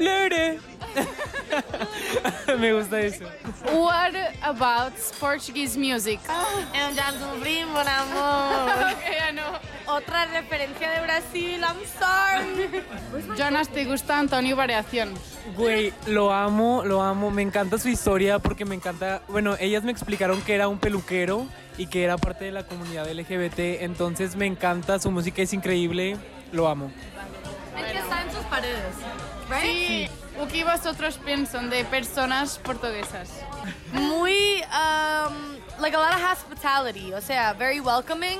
Me 2.58 2.72
gusta 2.72 3.00
eso. 3.00 3.24
What 3.72 4.14
about 4.42 4.92
Portuguese 5.20 5.78
music? 5.78 6.18
Eu 6.74 6.94
já 6.94 7.10
descobri, 7.10 7.64
mon 7.66 7.86
amor. 7.86 8.70
Okay, 8.96 9.18
I 9.28 9.32
know. 9.32 9.52
Otra 9.86 10.24
referencia 10.26 10.90
de 10.90 11.00
Brasil, 11.02 11.60
I'm 11.60 11.76
sorry. 11.98 12.82
Jonas, 13.40 13.68
¿te 13.68 13.84
gusta 13.84 14.18
Antonio 14.18 14.56
Variación? 14.56 15.12
Güey, 15.56 15.92
lo 16.06 16.32
amo, 16.32 16.82
lo 16.84 17.02
amo. 17.02 17.30
Me 17.30 17.42
encanta 17.42 17.76
su 17.78 17.88
historia 17.88 18.38
porque 18.38 18.64
me 18.64 18.74
encanta. 18.74 19.20
Bueno, 19.28 19.56
ellas 19.60 19.84
me 19.84 19.92
explicaron 19.92 20.40
que 20.42 20.54
era 20.54 20.66
un 20.68 20.78
peluquero 20.78 21.46
y 21.76 21.86
que 21.88 22.04
era 22.04 22.16
parte 22.16 22.46
de 22.46 22.52
la 22.52 22.64
comunidad 22.64 23.06
LGBT. 23.10 23.82
Entonces 23.82 24.34
me 24.34 24.46
encanta, 24.46 24.98
su 24.98 25.10
música 25.10 25.42
es 25.42 25.52
increíble. 25.52 26.16
Lo 26.52 26.68
amo. 26.68 26.90
Es 27.76 27.84
que 27.92 27.98
está 27.98 28.22
en 28.22 28.30
sus 28.32 28.44
paredes. 28.46 28.94
Sí. 29.60 30.08
¿O 30.40 30.46
qué 30.46 30.64
vosotros 30.64 31.18
piensan 31.18 31.70
de 31.70 31.84
personas 31.84 32.58
portuguesas? 32.58 33.28
Muy, 33.92 34.62
um, 34.72 35.56
like 35.80 35.94
a 35.94 35.98
lot 35.98 36.14
of 36.14 36.20
hospitality, 36.20 37.12
o 37.12 37.20
sea, 37.20 37.52
very 37.52 37.80
welcoming. 37.80 38.38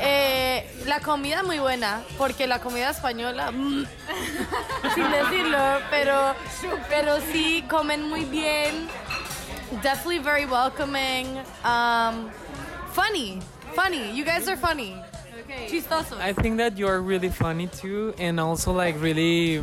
Eh, 0.00 0.66
la 0.86 1.00
comida 1.00 1.42
muy 1.42 1.58
buena, 1.58 2.02
porque 2.16 2.46
la 2.46 2.60
comida 2.60 2.90
española, 2.90 3.50
mm, 3.50 3.84
sin 4.94 5.10
decirlo, 5.10 5.58
pero, 5.90 6.34
pero 6.88 7.20
sí 7.32 7.64
comen 7.68 8.08
muy 8.08 8.24
bien. 8.24 8.88
Definitely 9.82 10.20
very 10.20 10.46
welcoming. 10.46 11.38
Um, 11.64 12.30
funny, 12.92 13.40
funny. 13.74 14.10
You 14.12 14.24
guys 14.24 14.48
are 14.48 14.56
funny. 14.56 14.96
Chistosos. 15.68 16.18
I 16.20 16.32
think 16.32 16.58
that 16.58 16.76
you're 16.76 17.00
really 17.00 17.30
funny 17.30 17.68
too, 17.68 18.14
and 18.18 18.38
also 18.38 18.72
like 18.72 19.00
really 19.00 19.62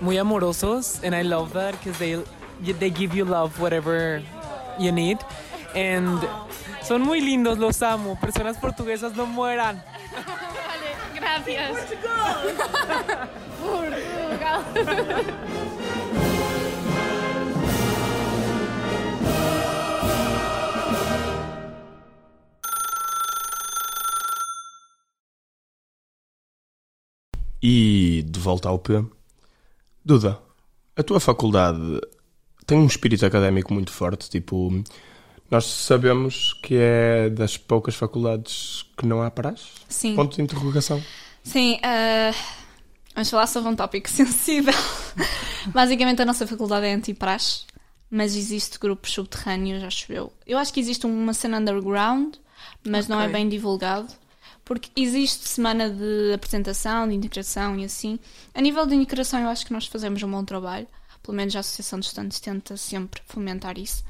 muy 0.00 0.18
amorosos, 0.18 1.02
and 1.02 1.14
I 1.14 1.22
love 1.22 1.52
that 1.52 1.72
because 1.72 1.98
they 1.98 2.22
they 2.78 2.90
give 2.90 3.14
you 3.14 3.24
love 3.24 3.58
whatever 3.60 4.22
you 4.78 4.92
need, 4.92 5.18
and 5.74 6.20
son 6.82 7.02
muy 7.02 7.20
lindos, 7.20 7.58
los 7.58 7.82
amo. 7.82 8.16
Personas 8.20 8.56
portuguesas 8.58 9.14
no 9.16 9.26
mueran. 9.26 9.82
Gracias. 11.14 11.76
E 27.66 28.22
de 28.22 28.40
volta 28.40 28.68
ao 28.68 28.78
P. 28.78 29.02
Duda, 30.04 30.38
a 30.96 31.02
tua 31.02 31.18
faculdade 31.18 32.00
tem 32.66 32.78
um 32.78 32.86
espírito 32.86 33.24
académico 33.24 33.72
muito 33.72 33.92
forte, 33.92 34.28
tipo, 34.28 34.82
nós 35.50 35.64
sabemos 35.64 36.54
que 36.62 36.76
é 36.76 37.28
das 37.30 37.56
poucas 37.56 37.94
faculdades 37.94 38.84
que 38.96 39.06
não 39.06 39.22
há 39.22 39.30
praxe? 39.30 39.66
Sim. 39.88 40.14
Ponto 40.14 40.36
de 40.36 40.42
interrogação. 40.42 41.02
Sim, 41.42 41.78
ah, 41.82 42.32
vamos 43.14 43.30
falar 43.30 43.46
sobre 43.46 43.70
um 43.70 43.76
tópico 43.76 44.08
sensível. 44.10 44.74
Basicamente, 45.66 46.22
a 46.22 46.24
nossa 46.24 46.46
faculdade 46.46 46.86
é 46.86 46.94
anti-praxe, 46.94 47.64
mas 48.10 48.34
existe 48.36 48.78
grupos 48.78 49.12
subterrâneos, 49.12 49.82
acho 49.82 50.12
eu. 50.12 50.32
Eu 50.46 50.58
acho 50.58 50.72
que 50.72 50.80
existe 50.80 51.06
uma 51.06 51.34
cena 51.34 51.58
underground, 51.58 52.34
mas 52.86 53.08
não 53.08 53.20
é 53.20 53.28
bem 53.28 53.48
divulgado. 53.48 54.08
Porque 54.64 54.88
existe 54.96 55.48
semana 55.48 55.90
de 55.90 56.32
apresentação, 56.34 57.06
de 57.08 57.14
integração 57.14 57.78
e 57.78 57.84
assim. 57.84 58.18
A 58.54 58.60
nível 58.60 58.86
de 58.86 58.94
integração, 58.94 59.40
eu 59.40 59.48
acho 59.48 59.66
que 59.66 59.72
nós 59.72 59.86
fazemos 59.86 60.22
um 60.22 60.30
bom 60.30 60.44
trabalho. 60.44 60.86
Pelo 61.22 61.36
menos 61.36 61.54
a 61.56 61.60
Associação 61.60 61.98
de 61.98 62.06
Estudantes 62.06 62.40
tenta 62.40 62.76
sempre 62.76 63.20
fomentar 63.26 63.78
isso. 63.78 64.02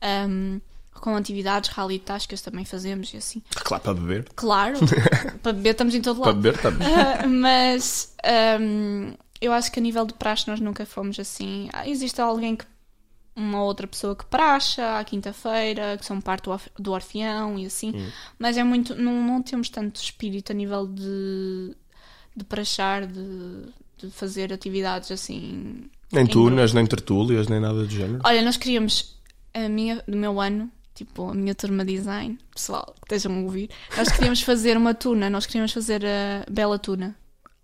Ahm, 0.00 0.58
com 0.94 1.16
atividades, 1.16 1.70
rally 1.70 1.98
tascas 1.98 2.42
também 2.42 2.64
fazemos 2.64 3.12
e 3.14 3.16
assim. 3.16 3.42
Claro, 3.54 3.82
para 3.82 3.94
beber. 3.94 4.28
Claro, 4.34 4.78
para 5.42 5.52
beber 5.52 5.70
estamos 5.70 5.94
em 5.94 6.02
todo 6.02 6.18
Para 6.20 6.26
lado. 6.28 6.40
beber 6.40 6.56
estamos. 6.56 6.80
Ah, 6.86 7.26
mas 7.26 8.14
ahm, 8.24 9.14
eu 9.40 9.52
acho 9.52 9.72
que 9.72 9.78
a 9.80 9.82
nível 9.82 10.04
de 10.04 10.12
praxe 10.14 10.46
nós 10.48 10.60
nunca 10.60 10.84
fomos 10.84 11.18
assim. 11.18 11.68
Ah, 11.72 11.88
Existe 11.88 12.20
alguém 12.20 12.56
que. 12.56 12.64
Uma 13.34 13.62
outra 13.62 13.86
pessoa 13.86 14.14
que 14.14 14.26
praxa 14.26 14.98
à 14.98 15.04
quinta-feira, 15.04 15.96
que 15.98 16.04
são 16.04 16.20
parte 16.20 16.44
do, 16.44 16.50
orf- 16.50 16.68
do 16.78 16.92
orfeão 16.92 17.58
e 17.58 17.64
assim. 17.66 17.92
Mas 18.38 18.56
é 18.58 18.62
muito. 18.64 18.94
Não, 18.94 19.22
não 19.24 19.42
temos 19.42 19.68
tanto 19.70 19.96
espírito 20.02 20.52
a 20.52 20.54
nível 20.54 20.86
de. 20.86 21.74
de 22.36 22.44
praxar, 22.44 23.06
de, 23.06 23.64
de 23.98 24.10
fazer 24.10 24.52
atividades 24.52 25.10
assim. 25.10 25.84
Nem 26.12 26.24
em 26.24 26.26
tunas, 26.26 26.74
nem 26.74 26.84
tertúlias, 26.86 27.48
nem 27.48 27.58
nada 27.58 27.74
do 27.84 27.88
género. 27.88 28.20
Olha, 28.22 28.42
nós 28.42 28.58
queríamos, 28.58 29.16
a 29.54 29.66
minha, 29.66 30.02
do 30.06 30.16
meu 30.18 30.38
ano, 30.38 30.70
tipo, 30.94 31.30
a 31.30 31.34
minha 31.34 31.54
turma 31.54 31.86
de 31.86 31.94
design, 31.96 32.38
pessoal, 32.54 32.94
que 33.08 33.14
estejam 33.14 33.34
a 33.34 33.40
ouvir, 33.44 33.70
nós 33.96 34.12
queríamos 34.12 34.40
fazer 34.44 34.76
uma 34.76 34.92
tuna, 34.92 35.30
nós 35.30 35.46
queríamos 35.46 35.72
fazer 35.72 36.04
a 36.04 36.44
Bela 36.50 36.78
Tuna. 36.78 37.16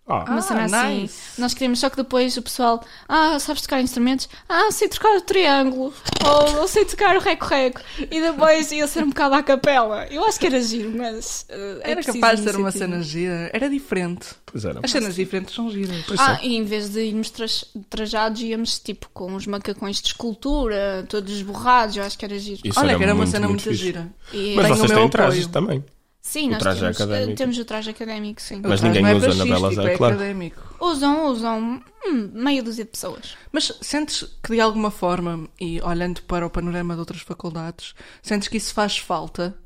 Ah, 0.08 0.24
Uma 0.24 0.38
Ah, 0.38 0.42
cena 0.42 0.64
assim. 0.64 1.00
nice. 1.02 1.38
Nós 1.40 1.52
queríamos, 1.52 1.78
só 1.80 1.90
que 1.90 1.96
depois 1.96 2.34
o 2.36 2.42
pessoal, 2.42 2.82
ah, 3.08 3.38
sabes 3.38 3.60
tocar 3.62 3.80
instrumentos? 3.82 4.26
Ah, 4.48 4.70
sei 4.72 4.88
tocar 4.88 5.14
o 5.16 5.20
triângulo, 5.20 5.92
ou, 6.24 6.60
ou 6.60 6.66
sei 6.68 6.84
tocar 6.86 7.14
o 7.16 7.20
reco-reco. 7.20 7.80
E 8.10 8.20
depois 8.20 8.72
ia 8.72 8.86
ser 8.86 9.04
um 9.04 9.10
bocado 9.10 9.34
à 9.34 9.42
capela. 9.42 10.06
Eu 10.10 10.24
acho 10.24 10.40
que 10.40 10.46
era 10.46 10.60
giro, 10.62 10.90
mas. 10.96 11.44
é 11.50 11.80
Era 11.82 11.96
preciso 11.96 12.18
capaz 12.20 12.40
de 12.40 12.50
ser 12.50 12.56
uma 12.56 12.70
cena 12.70 13.02
gira. 13.02 13.50
Era 13.52 13.68
diferente. 13.68 14.28
pois 14.46 14.64
era. 14.64 14.80
As 14.82 14.90
cenas 14.90 15.14
diferentes 15.14 15.54
são 15.54 15.70
giras. 15.70 16.02
Pois 16.06 16.18
Ah, 16.18 16.38
é. 16.42 16.46
e 16.46 16.56
em 16.56 16.64
vez 16.64 16.88
de 16.88 17.00
irmos 17.02 17.28
tras- 17.28 17.66
trajados, 17.90 18.40
íamos 18.40 18.78
tipo 18.78 19.10
com 19.12 19.34
os 19.34 19.46
macacões 19.46 20.00
de 20.00 20.08
escultura, 20.08 21.04
todos 21.08 21.32
esborrados, 21.34 21.96
eu 21.96 22.02
acho 22.02 22.16
que 22.16 22.24
era 22.24 22.38
giro. 22.38 22.60
Isso 22.64 22.80
Olha, 22.80 22.96
que 22.96 23.02
era 23.02 23.12
uma 23.12 23.18
muito, 23.24 23.30
cena 23.30 23.46
muito, 23.46 23.62
fixe. 23.62 23.76
gira. 23.76 24.08
E- 24.32 24.54
Mas 24.56 24.68
vocês 24.68 24.90
o 24.90 24.94
meu 24.94 24.98
têm 25.02 25.08
trajes 25.10 25.46
também. 25.48 25.84
Sim, 26.28 26.48
O 26.48 26.50
nós 26.50 26.58
traje 26.58 26.80
temos, 26.80 27.00
académico. 27.00 27.30
eh, 27.30 27.34
temos 27.36 27.58
o 27.58 27.64
traje 27.64 27.88
académico, 27.90 28.42
sim. 28.42 28.60
Mas 28.62 28.82
ninguém 28.82 29.06
é 29.06 29.14
usa 29.14 29.34
na 29.34 29.44
Belas 29.44 29.62
Artes, 29.64 29.78
é 29.78 29.96
claro. 29.96 30.14
académico. 30.14 30.60
Usam, 30.78 31.26
usam 31.28 31.82
hum, 32.04 32.30
meia 32.34 32.62
dúzia 32.62 32.84
de 32.84 32.90
pessoas. 32.90 33.34
Mas 33.50 33.72
sentes 33.80 34.24
que 34.44 34.52
de 34.52 34.60
alguma 34.60 34.90
forma, 34.90 35.48
e 35.58 35.80
olhando 35.80 36.20
para 36.24 36.46
o 36.46 36.50
panorama 36.50 36.92
de 36.92 37.00
outras 37.00 37.22
faculdades, 37.22 37.94
sentes 38.22 38.46
que 38.46 38.58
isso 38.58 38.74
faz 38.74 38.98
falta 38.98 39.56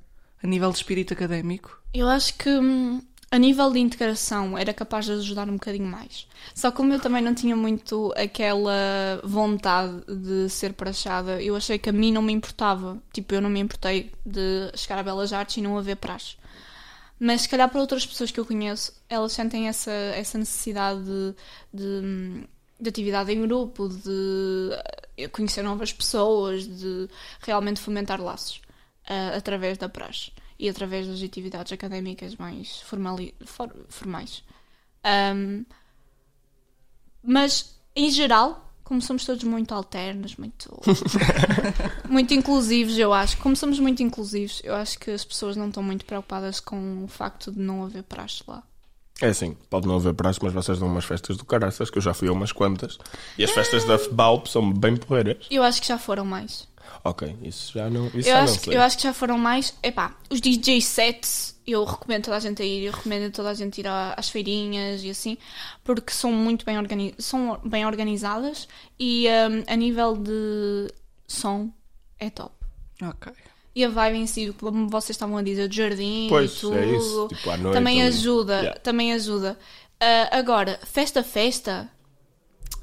a 0.41 0.47
nível 0.47 0.71
de 0.71 0.77
espírito 0.77 1.13
académico? 1.13 1.83
Eu 1.93 2.09
acho 2.09 2.33
que 2.39 2.49
hum, 2.49 3.03
a 3.33 3.39
nível 3.39 3.71
de 3.73 3.79
integração 3.79 4.59
era 4.59 4.75
capaz 4.75 5.07
de 5.07 5.13
ajudar 5.13 5.49
um 5.49 5.55
bocadinho 5.55 5.87
mais. 5.87 6.29
Só 6.55 6.71
como 6.71 6.93
eu 6.93 7.01
também 7.01 7.23
não 7.23 7.35
tinha 7.35 7.57
muito 7.57 8.13
aquela 8.15 9.19
vontade 9.25 10.03
de 10.07 10.51
ser 10.51 10.75
prachada, 10.75 11.43
eu 11.43 11.57
achei 11.57 11.79
que 11.79 11.89
a 11.89 11.93
mim 11.95 12.13
não 12.13 12.21
me 12.21 12.35
importava. 12.35 13.03
Tipo, 13.11 13.35
eu 13.35 13.41
não 13.41 13.49
me 13.49 13.59
importei 13.59 14.13
de 14.27 14.71
chegar 14.77 14.99
a 14.99 15.03
Belas 15.03 15.33
Artes 15.33 15.57
e 15.57 15.63
não 15.63 15.79
haver 15.79 15.97
praxe. 15.97 16.37
Mas 17.19 17.41
se 17.43 17.49
calhar 17.49 17.71
para 17.71 17.81
outras 17.81 18.05
pessoas 18.05 18.31
que 18.31 18.39
eu 18.39 18.45
conheço, 18.45 18.93
elas 19.09 19.33
sentem 19.33 19.67
essa, 19.67 19.91
essa 19.91 20.37
necessidade 20.37 21.01
de, 21.03 21.35
de, 21.73 22.47
de 22.79 22.89
atividade 22.91 23.33
em 23.33 23.41
grupo, 23.41 23.89
de 23.89 24.71
eh, 25.17 25.29
conhecer 25.29 25.63
novas 25.63 25.91
pessoas, 25.91 26.67
de 26.67 27.09
realmente 27.41 27.81
fomentar 27.81 28.21
laços 28.21 28.61
ah, 29.09 29.33
através 29.39 29.79
da 29.79 29.89
praxe 29.89 30.33
e 30.63 30.69
através 30.69 31.09
das 31.09 31.21
atividades 31.21 31.73
académicas 31.73 32.37
mais 32.37 32.81
formali- 32.83 33.35
for- 33.45 33.75
formais. 33.89 34.45
Ahm, 35.03 35.65
mas, 37.23 37.75
em 37.97 38.11
geral, 38.11 38.73
como 38.85 39.01
somos 39.03 39.25
todos 39.25 39.43
muito 39.45 39.75
alternos, 39.75 40.37
muito, 40.37 40.71
muito 42.09 42.33
inclusivos, 42.35 42.97
eu 42.99 43.13
acho, 43.13 43.37
como 43.39 43.57
somos 43.57 43.79
muito 43.81 44.03
inclusivos, 44.03 44.61
eu 44.65 44.75
acho 44.75 44.99
que 44.99 45.11
as 45.11 45.25
pessoas 45.25 45.57
não 45.57 45.69
estão 45.69 45.83
muito 45.83 46.05
preocupadas 46.05 46.61
com 46.61 47.03
o 47.05 47.09
facto 47.09 47.51
de 47.51 47.59
não 47.59 47.85
haver 47.85 48.03
praxe 48.05 48.43
lá. 48.47 48.63
É 49.21 49.29
assim, 49.29 49.57
pode 49.71 49.87
não 49.87 49.97
haver 49.97 50.15
praxe, 50.15 50.41
mas 50.43 50.53
vocês 50.53 50.79
dão 50.81 50.89
umas 50.89 51.05
festas 51.05 51.37
do 51.37 51.45
caraças, 51.45 51.91
que 51.91 51.99
eu 51.99 52.03
já 52.03 52.13
fui 52.15 52.27
a 52.29 52.33
umas 52.33 52.51
quantas. 52.51 52.99
E 53.39 53.45
as 53.45 53.51
festas 53.53 53.85
da 53.85 53.97
FBAUP 53.99 54.49
são 54.49 54.73
bem 54.73 54.97
porreiras. 54.97 55.47
Eu 55.51 55.63
acho 55.63 55.81
que 55.81 55.87
já 55.87 55.97
foram 55.99 56.25
mais. 56.25 56.67
Ok, 57.05 57.37
isso 57.43 57.73
já 57.75 57.89
não, 57.91 58.07
isso 58.09 58.17
Eu 58.19 58.23
já 58.23 58.37
não 58.39 58.45
acho, 58.45 58.59
que, 58.61 58.65
sei. 58.67 58.77
eu 58.77 58.83
acho 58.83 58.97
que 58.97 59.03
já 59.03 59.13
foram 59.13 59.39
mais. 59.39 59.75
Epá, 59.83 60.15
os 60.31 60.41
DJ 60.41 60.81
sets, 60.81 61.61
eu 61.67 61.85
recomendo 61.85 62.25
toda 62.25 62.37
a 62.37 62.41
gente 62.41 62.63
a 62.63 62.65
ir, 62.65 62.85
eu 62.85 62.93
recomendo 62.93 63.33
toda 63.33 63.51
a 63.51 63.55
gente 63.55 63.81
ir 63.81 63.87
às 63.87 64.29
feirinhas 64.29 65.03
e 65.03 65.11
assim, 65.11 65.37
porque 65.85 66.13
são 66.13 66.33
muito 66.33 66.65
bem, 66.65 66.79
organi 66.79 67.15
são 67.19 67.61
bem 67.65 67.85
organizadas 67.87 68.69
e 68.99 69.27
hum, 69.29 69.65
a 69.67 69.77
nível 69.77 70.17
de 70.17 70.93
som 71.27 71.71
é 72.19 72.31
top. 72.31 72.55
Ok. 73.03 73.33
E 73.75 73.85
a 73.85 73.89
vibe 73.89 74.19
em 74.19 74.27
si, 74.27 74.55
como 74.61 74.87
vocês 74.89 75.17
estavam 75.17 75.37
a 75.39 75.43
dizer, 75.43 75.67
de 75.67 75.77
jardim 75.77 76.27
Pois, 76.29 76.53
e 76.53 76.61
tudo. 76.61 76.77
é 76.79 76.87
isso. 76.97 77.29
Tipo, 77.29 77.51
à 77.51 77.57
noite. 77.57 77.75
também 77.75 78.01
ali. 78.03 78.09
ajuda, 78.09 78.55
Yeah. 78.61 78.81
também 78.81 79.13
ajuda. 79.15 79.59
Ah, 79.99 80.37
agora, 80.39 80.79
festa, 80.85 81.23
festa, 81.25 81.89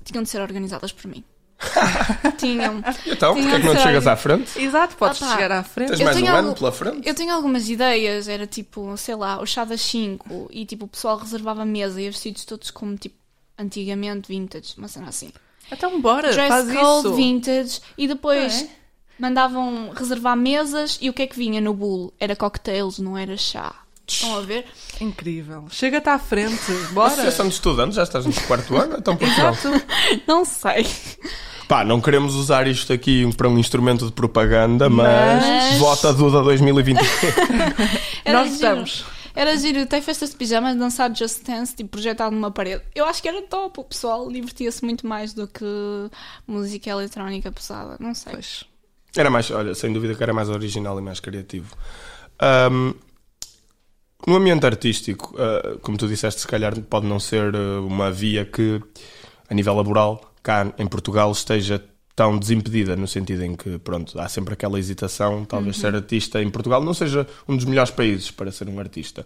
tinham 0.04 0.24
de 0.24 0.30
ser 0.30 0.42
organizadas 0.42 0.92
por 0.92 1.06
mim. 1.08 1.24
tinham. 2.38 2.82
Então, 3.06 3.34
porquê 3.36 3.50
é 3.50 3.60
que 3.60 3.66
não 3.66 3.76
te 3.76 3.82
chegas 3.82 4.08
à 4.08 4.16
frente? 4.16 4.60
Exato, 4.62 4.96
podes 4.96 5.22
Ah, 5.24 5.32
chegar 5.34 5.52
à 5.52 5.64
frente. 5.64 5.90
Tens 5.90 6.00
Eu 6.00 6.06
mais 6.06 6.18
um 6.18 6.22
tenho 6.22 6.34
ano 6.36 6.48
algo- 6.50 6.60
pela 6.60 6.72
frente? 6.72 7.08
Eu 7.08 7.14
tenho 7.14 7.34
algumas 7.34 7.70
ideias, 7.70 8.28
era 8.28 8.48
tipo, 8.48 8.96
sei 8.98 9.16
lá, 9.16 9.42
o 9.42 9.46
chá 9.46 9.66
das 9.66 9.82
5 9.82 10.48
e 10.52 10.66
tipo, 10.66 10.86
o 10.86 10.88
pessoal 10.88 11.18
reservava 11.18 11.66
mesa 11.66 12.02
e 12.02 12.08
os 12.08 12.16
vestidos 12.16 12.46
todos 12.46 12.72
como 12.72 12.96
tipo, 12.96 13.16
antigamente, 13.58 14.28
vintage, 14.30 14.74
uma 14.78 14.88
cena 14.88 15.10
assim. 15.10 15.32
Então 15.72 16.00
bora, 16.02 16.32
Dress 16.32 16.48
faz 16.48 16.72
code 16.74 17.08
isso. 17.08 17.16
vintage 17.16 17.82
e 17.98 18.08
depois 18.08 18.62
Ah, 18.62 18.66
é? 18.66 18.70
mandavam 19.20 19.92
reservar 19.96 20.36
mesas 20.38 20.98
e 21.02 21.10
o 21.10 21.14
que 21.14 21.24
é 21.24 21.28
que 21.28 21.36
vinha 21.36 21.60
no 21.62 21.74
bolo? 21.74 22.14
Era 22.20 22.36
cocktails, 22.36 23.00
não 23.00 23.18
era 23.18 23.36
chá. 23.38 23.76
Estão 24.08 24.38
a 24.38 24.42
ver? 24.42 24.66
Incrível. 25.00 25.66
Chega-te 25.70 26.10
à 26.10 26.18
frente, 26.18 26.72
Bora. 26.94 27.10
Associação 27.12 27.48
de 27.48 27.54
estudantes, 27.54 27.96
já 27.96 28.02
estás 28.02 28.26
no 28.26 28.34
quarto 28.48 28.76
ano, 28.76 28.96
então 28.98 29.16
por? 29.16 29.28
Exato. 29.28 29.68
Não 30.26 30.44
sei. 30.44 30.88
Pá, 31.70 31.86
não 31.86 32.02
queremos 32.02 32.34
usar 32.34 32.66
isto 32.68 32.92
aqui 32.92 33.32
para 33.38 33.48
um 33.48 33.60
instrumento 33.60 34.04
de 34.08 34.12
propaganda, 34.12 34.90
mas, 34.90 35.46
Mas- 35.46 35.78
vota 35.78 36.12
Duda 36.12 36.42
2020. 36.42 36.98
Era 38.26 38.40
Nós 38.40 38.46
giro. 38.48 38.56
estamos. 38.56 39.06
Era 39.36 39.56
giro, 39.56 39.86
ter 39.86 40.02
festas 40.02 40.32
de 40.32 40.36
pijamas, 40.36 40.76
dançar 40.76 41.16
Just 41.16 41.44
Dance, 41.46 41.76
tipo, 41.76 41.92
projetado 41.92 42.34
numa 42.36 42.50
parede. 42.50 42.82
Eu 42.96 43.06
acho 43.06 43.22
que 43.22 43.30
era 43.30 43.44
top, 43.44 43.80
o 43.82 43.84
pessoal 43.84 44.28
divertia-se 44.32 44.84
muito 44.84 45.06
mais 45.06 45.32
do 45.34 45.48
que 45.48 45.64
música 46.48 46.90
eletrónica 46.90 47.52
pesada, 47.52 47.96
não 48.00 48.16
sei. 48.16 48.34
Pois. 48.34 48.64
Era 49.16 49.30
mais, 49.30 49.50
olha, 49.52 49.76
sem 49.76 49.94
dúvida 49.94 50.16
que 50.16 50.24
era 50.24 50.34
mais 50.34 50.50
original 50.50 50.98
e 50.98 51.02
mais 51.04 51.20
criativo. 51.20 51.74
Ahm, 52.40 52.94
no 54.28 54.36
ambiente 54.38 54.66
artístico, 54.66 55.36
ah, 55.38 55.78
como 55.84 55.98
tu 55.98 56.08
disseste, 56.08 56.42
se 56.42 56.48
calhar 56.48 56.78
pode 56.82 57.06
não 57.06 57.20
ser 57.20 57.56
ah, 57.56 57.80
uma 57.82 58.12
via 58.12 58.44
que, 58.44 58.82
a 59.48 59.54
nível 59.54 59.76
laboral, 59.76 60.29
cá 60.44 60.74
em 60.78 60.88
Portugal, 60.88 61.32
esteja 61.32 61.84
tão 62.16 62.38
desimpedida, 62.38 62.98
no 62.98 63.08
sentido 63.08 63.44
em 63.46 63.56
que, 63.56 63.78
pronto, 63.80 64.20
há 64.20 64.28
sempre 64.28 64.54
aquela 64.54 64.78
hesitação, 64.78 65.46
talvez 65.46 65.78
ser 65.78 65.96
artista 65.96 66.42
em 66.44 66.50
Portugal 66.50 66.84
não 66.84 66.94
seja 66.94 67.26
um 67.48 67.56
dos 67.56 67.64
melhores 67.64 67.92
países 67.92 68.30
para 68.30 68.52
ser 68.52 68.68
um 68.68 68.78
artista. 68.78 69.24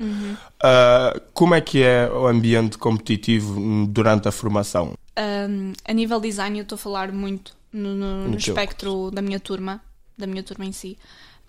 Ah, 0.62 1.20
como 1.34 1.56
é 1.56 1.62
que 1.62 1.82
é 1.82 2.08
o 2.12 2.28
ambiente 2.28 2.78
competitivo 2.78 3.88
durante 3.88 4.28
a 4.28 4.32
formação? 4.32 4.94
Um, 5.18 5.74
a 5.86 5.92
nível 5.94 6.20
design, 6.20 6.58
eu 6.60 6.64
estou 6.64 6.76
a 6.76 6.80
falar 6.80 7.12
muito 7.12 7.56
no, 7.72 7.96
no- 7.96 8.28
No 8.28 8.38
espectro 8.38 9.10
da 9.12 9.22
minha 9.24 9.40
turma, 9.40 9.82
da 10.16 10.28
minha 10.28 10.44
turma 10.44 10.64
em 10.66 10.72
si. 10.72 10.96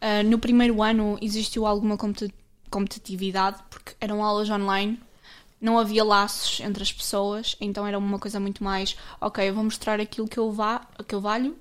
Uh, 0.01 0.27
no 0.27 0.39
primeiro 0.39 0.83
ano 0.83 1.19
existiu 1.21 1.67
alguma 1.67 1.97
competi- 1.99 2.33
competitividade, 2.71 3.59
porque 3.71 3.93
eram 4.01 4.23
aulas 4.25 4.49
online, 4.51 4.99
não 5.65 5.79
havia 5.79 6.05
laços 6.05 6.61
entre 6.61 6.83
as 6.83 6.93
pessoas, 6.93 7.57
então 7.59 7.87
era 7.87 7.99
uma 7.99 8.19
coisa 8.19 8.39
muito 8.39 8.63
mais, 8.63 8.97
ok, 9.19 9.49
eu 9.49 9.55
vou 9.55 9.65
mostrar 9.65 9.99
aquilo 9.99 10.29
que 10.29 10.39
eu, 10.39 10.53
vá, 10.53 10.87
que 11.09 11.15
eu 11.15 11.23
valho 11.23 11.57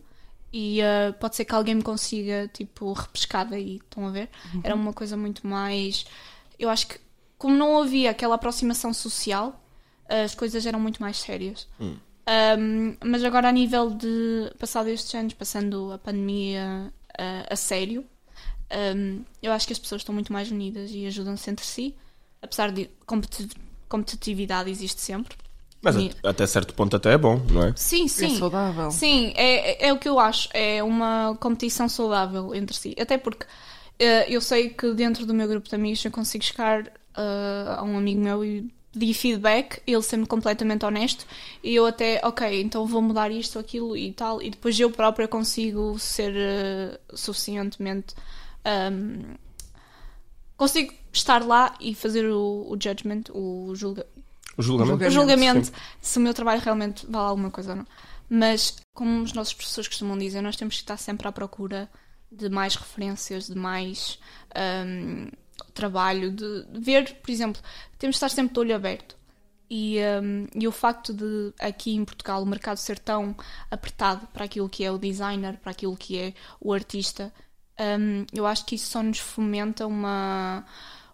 e 0.51 0.81
uh, 0.81 1.13
pode 1.13 1.38
ser 1.38 1.45
que 1.45 1.55
alguém 1.55 1.75
me 1.75 1.81
consiga, 1.81 2.50
tipo, 2.53 2.91
repescar 2.91 3.50
daí, 3.50 3.77
estão 3.77 4.05
a 4.05 4.12
ver? 4.12 4.29
Era 4.62 4.75
uma 4.75 4.91
coisa 4.91 5.15
muito 5.15 5.48
mais. 5.48 6.05
Eu 6.60 6.69
acho 6.69 6.88
que, 6.88 7.00
como 7.38 7.55
não 7.55 7.81
havia 7.81 8.12
aquela 8.12 8.36
aproximação 8.36 8.93
social, 8.93 9.60
as 10.07 10.36
coisas 10.36 10.65
eram 10.65 10.79
muito 10.79 11.01
mais 11.01 11.17
sérias. 11.17 11.67
Um, 11.79 12.95
mas 13.03 13.24
agora, 13.24 13.50
a 13.50 13.51
nível 13.51 13.89
de. 13.89 14.53
Passado 14.60 14.89
estes 14.89 15.13
anos, 15.15 15.33
passando 15.33 15.91
a 15.91 15.98
pandemia 15.98 16.93
uh, 17.19 17.48
a 17.50 17.55
sério, 17.55 18.05
um, 18.95 19.24
eu 19.41 19.51
acho 19.51 19.65
que 19.65 19.74
as 19.74 19.79
pessoas 19.79 20.01
estão 20.01 20.13
muito 20.13 20.31
mais 20.31 20.51
unidas 20.51 20.91
e 20.91 21.07
ajudam-se 21.07 21.50
entre 21.50 21.65
si. 21.65 21.95
Apesar 22.41 22.72
de 22.72 22.89
competitividade 23.93 24.69
existe 24.69 25.01
sempre. 25.01 25.35
Mas 25.81 25.95
E- 25.97 26.12
até 26.23 26.47
certo 26.47 26.73
ponto 26.73 26.95
até 26.95 27.13
é 27.13 27.17
bom, 27.17 27.35
não 27.51 27.63
é? 27.67 27.73
Sim, 27.75 28.07
sim. 28.07 28.35
É 28.35 28.39
saudável. 28.39 28.89
Sim, 28.91 29.33
é, 29.35 29.85
é- 29.85 29.88
é 29.89 29.93
o 29.93 29.97
que 30.00 30.07
eu 30.07 30.17
acho. 30.19 30.47
É 30.53 30.81
uma 30.81 31.35
competição 31.39 31.88
saudável 31.89 32.55
entre 32.55 32.75
si. 32.75 32.95
Até 33.00 33.17
porque 33.17 33.45
eh, 34.00 34.25
eu 34.35 34.41
sei 34.41 34.69
que 34.69 34.93
dentro 34.93 35.25
do 35.25 35.33
meu 35.33 35.47
grupo 35.47 35.67
de 35.69 35.75
amigos 35.75 36.03
eu 36.05 36.12
consigo 36.12 36.43
chegar 36.43 36.79
eh, 36.88 37.75
a 37.77 37.83
um 37.83 37.98
amigo 37.98 38.22
meu 38.22 38.44
e 38.46 38.74
pedir 38.94 39.13
feedback, 39.13 39.81
ele 39.87 40.01
sempre 40.03 40.27
completamente 40.27 40.85
honesto, 40.85 41.25
e 41.63 41.74
eu 41.75 41.85
até, 41.85 42.22
ok, 42.24 42.61
então 42.61 42.85
vou 42.85 43.01
mudar 43.01 43.31
isto, 43.31 43.57
aquilo 43.59 43.98
e 43.98 44.11
tal, 44.13 44.39
e 44.41 44.50
depois 44.51 44.79
eu 44.79 44.89
própria 44.91 45.27
consigo 45.27 45.98
ser 46.00 46.33
eh, 46.35 47.00
suficientemente. 47.13 48.13
ahm, 48.63 49.35
consigo 50.55 50.94
estar 51.13 51.43
lá 51.45 51.75
e 51.79 51.93
fazer 51.93 52.25
o, 52.25 52.65
o 52.69 52.77
judgment, 52.81 53.23
o 53.31 53.73
julga, 53.75 54.05
O 54.57 54.61
julgamento. 54.61 55.05
o 55.05 55.09
julgamento, 55.09 55.67
sim. 55.67 55.73
se 56.01 56.17
o 56.17 56.21
meu 56.21 56.33
trabalho 56.33 56.61
realmente 56.61 57.05
vale 57.05 57.29
alguma 57.29 57.51
coisa 57.51 57.71
ou 57.71 57.77
não. 57.77 57.87
Mas, 58.29 58.75
como 58.93 59.21
os 59.21 59.33
nossos 59.33 59.53
professores 59.53 59.87
costumam 59.87 60.17
dizer, 60.17 60.41
nós 60.41 60.55
temos 60.55 60.75
que 60.75 60.81
estar 60.81 60.97
sempre 60.97 61.27
à 61.27 61.31
procura 61.31 61.89
de 62.31 62.49
mais 62.49 62.75
referências, 62.75 63.45
de 63.47 63.55
mais 63.55 64.17
hum, 64.87 65.27
trabalho, 65.73 66.31
de, 66.31 66.65
de 66.65 66.79
ver, 66.79 67.15
por 67.21 67.29
exemplo, 67.29 67.61
temos 67.99 68.15
de 68.15 68.17
estar 68.17 68.29
sempre 68.29 68.53
de 68.53 68.59
olho 68.59 68.75
aberto. 68.75 69.15
E, 69.69 69.97
hum, 70.21 70.47
e 70.53 70.67
o 70.67 70.71
facto 70.71 71.13
de 71.13 71.53
aqui 71.59 71.95
em 71.95 72.03
Portugal 72.05 72.41
o 72.41 72.45
mercado 72.45 72.77
ser 72.77 72.99
tão 72.99 73.35
apertado 73.71 74.27
para 74.27 74.45
aquilo 74.45 74.69
que 74.69 74.83
é 74.83 74.91
o 74.91 74.97
designer, 74.97 75.57
para 75.57 75.71
aquilo 75.71 75.95
que 75.95 76.17
é 76.17 76.33
o 76.59 76.73
artista, 76.73 77.31
hum, 77.79 78.25
eu 78.33 78.45
acho 78.45 78.65
que 78.65 78.75
isso 78.75 78.89
só 78.91 79.03
nos 79.03 79.19
fomenta 79.19 79.85
uma, 79.87 80.65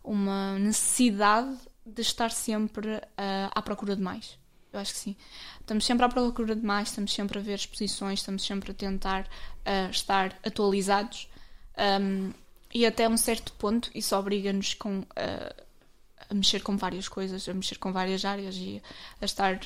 uma 0.09 0.57
necessidade 0.57 1.55
de 1.85 2.01
estar 2.01 2.31
sempre 2.31 2.99
ah, 3.15 3.51
à 3.53 3.61
procura 3.61 3.95
de 3.95 4.01
mais. 4.01 4.39
Eu 4.73 4.79
acho 4.79 4.93
que 4.93 4.99
sim. 4.99 5.15
Estamos 5.61 5.85
sempre 5.85 6.03
à 6.03 6.09
procura 6.09 6.55
de 6.55 6.65
mais, 6.65 6.89
estamos 6.89 7.13
sempre 7.13 7.37
a 7.37 7.41
ver 7.41 7.53
exposições, 7.53 8.19
estamos 8.19 8.43
sempre 8.43 8.71
a 8.71 8.73
tentar 8.73 9.27
ah, 9.63 9.87
estar 9.91 10.35
atualizados. 10.43 11.29
Um, 11.77 12.33
e 12.73 12.85
até 12.85 13.07
um 13.07 13.17
certo 13.17 13.53
ponto 13.53 13.89
isso 13.95 14.15
obriga-nos 14.15 14.73
com, 14.73 15.05
ah, 15.15 15.55
a 16.27 16.33
mexer 16.33 16.63
com 16.63 16.75
várias 16.75 17.07
coisas, 17.07 17.47
a 17.47 17.53
mexer 17.53 17.77
com 17.77 17.93
várias 17.93 18.25
áreas 18.25 18.55
e 18.55 18.81
a 19.21 19.25
estar 19.25 19.59